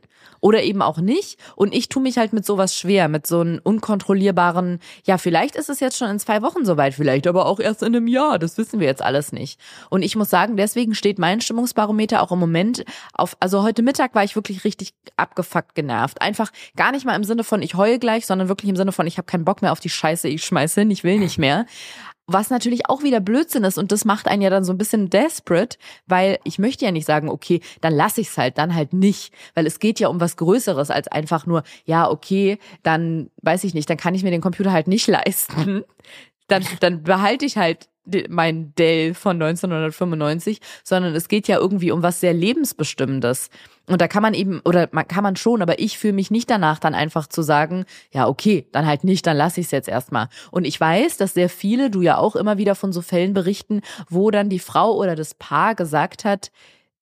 [0.41, 1.39] oder eben auch nicht.
[1.57, 5.68] Und ich tue mich halt mit sowas schwer, mit so einem unkontrollierbaren, ja, vielleicht ist
[5.68, 8.57] es jetzt schon in zwei Wochen soweit, vielleicht aber auch erst in einem Jahr, das
[8.57, 9.61] wissen wir jetzt alles nicht.
[9.91, 14.14] Und ich muss sagen, deswegen steht mein Stimmungsbarometer auch im Moment auf, also heute Mittag
[14.14, 16.22] war ich wirklich richtig abgefuckt genervt.
[16.22, 19.07] Einfach gar nicht mal im Sinne von, ich heule gleich, sondern wirklich im Sinne von,
[19.07, 21.66] ich habe keinen Bock mehr auf die Scheiße, ich schmeiß hin, ich will nicht mehr.
[22.31, 25.09] Was natürlich auch wieder Blödsinn ist und das macht einen ja dann so ein bisschen
[25.09, 29.33] desperate, weil ich möchte ja nicht sagen, okay, dann lass ich's halt, dann halt nicht,
[29.55, 33.72] weil es geht ja um was Größeres als einfach nur, ja, okay, dann weiß ich
[33.72, 35.85] nicht, dann kann ich mir den Computer halt nicht leisten.
[36.49, 37.89] Dann, dann behalte ich halt
[38.29, 43.51] mein Dell von 1995, sondern es geht ja irgendwie um was sehr lebensbestimmendes.
[43.87, 46.51] Und da kann man eben, oder man kann man schon, aber ich fühle mich nicht
[46.51, 49.89] danach, dann einfach zu sagen, ja, okay, dann halt nicht, dann lasse ich es jetzt
[49.89, 50.29] erstmal.
[50.51, 53.81] Und ich weiß, dass sehr viele, du ja auch immer wieder von so Fällen berichten,
[54.09, 56.51] wo dann die Frau oder das Paar gesagt hat,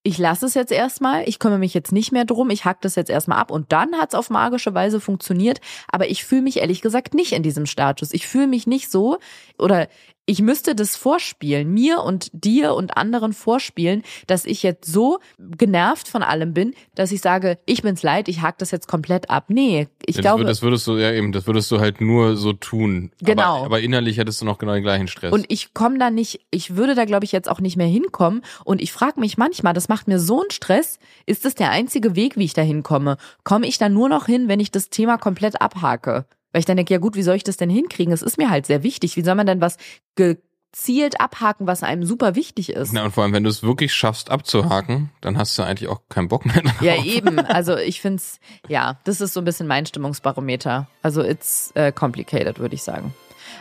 [0.06, 2.94] ich lasse es jetzt erstmal, ich kümmere mich jetzt nicht mehr drum, ich hack das
[2.94, 6.58] jetzt erstmal ab und dann hat es auf magische Weise funktioniert, aber ich fühle mich
[6.58, 8.14] ehrlich gesagt nicht in diesem Status.
[8.14, 9.18] Ich fühle mich nicht so
[9.58, 9.88] oder
[10.26, 16.08] ich müsste das vorspielen, mir und dir und anderen vorspielen, dass ich jetzt so genervt
[16.08, 19.44] von allem bin, dass ich sage, ich bin's leid, ich hack das jetzt komplett ab.
[19.48, 22.52] Nee, ich Ja, glaube, das würdest du, ja eben, das würdest du halt nur so
[22.52, 23.12] tun.
[23.20, 23.58] Genau.
[23.58, 25.32] Aber, aber innerlich hättest du noch genau den gleichen Stress.
[25.32, 28.42] Und ich komme da nicht, ich würde da glaube ich jetzt auch nicht mehr hinkommen.
[28.64, 32.16] Und ich frage mich manchmal, das macht mir so einen Stress, ist das der einzige
[32.16, 33.16] Weg, wie ich da hinkomme?
[33.44, 36.26] Komme ich da nur noch hin, wenn ich das Thema komplett abhake?
[36.56, 38.14] Weil ich dann denke, ja gut, wie soll ich das denn hinkriegen?
[38.14, 39.14] Es ist mir halt sehr wichtig.
[39.18, 39.76] Wie soll man denn was
[40.14, 42.94] gezielt abhaken, was einem super wichtig ist.
[42.94, 46.00] Na, und vor allem, wenn du es wirklich schaffst abzuhaken, dann hast du eigentlich auch
[46.08, 46.80] keinen Bock mehr drauf.
[46.80, 47.38] Ja, eben.
[47.46, 50.88] Also ich find's, ja, das ist so ein bisschen mein Stimmungsbarometer.
[51.02, 53.12] Also it's äh, complicated, würde ich sagen.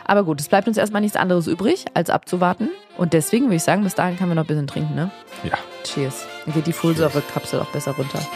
[0.06, 2.70] Aber gut, es bleibt uns erstmal nichts anderes übrig, als abzuwarten.
[2.96, 5.10] Und deswegen würde ich sagen, bis dahin kann wir noch ein bisschen trinken, ne?
[5.44, 5.58] Ja.
[5.84, 6.24] Cheers.
[6.46, 8.26] Dann geht die Folsäurekapsel auch besser runter.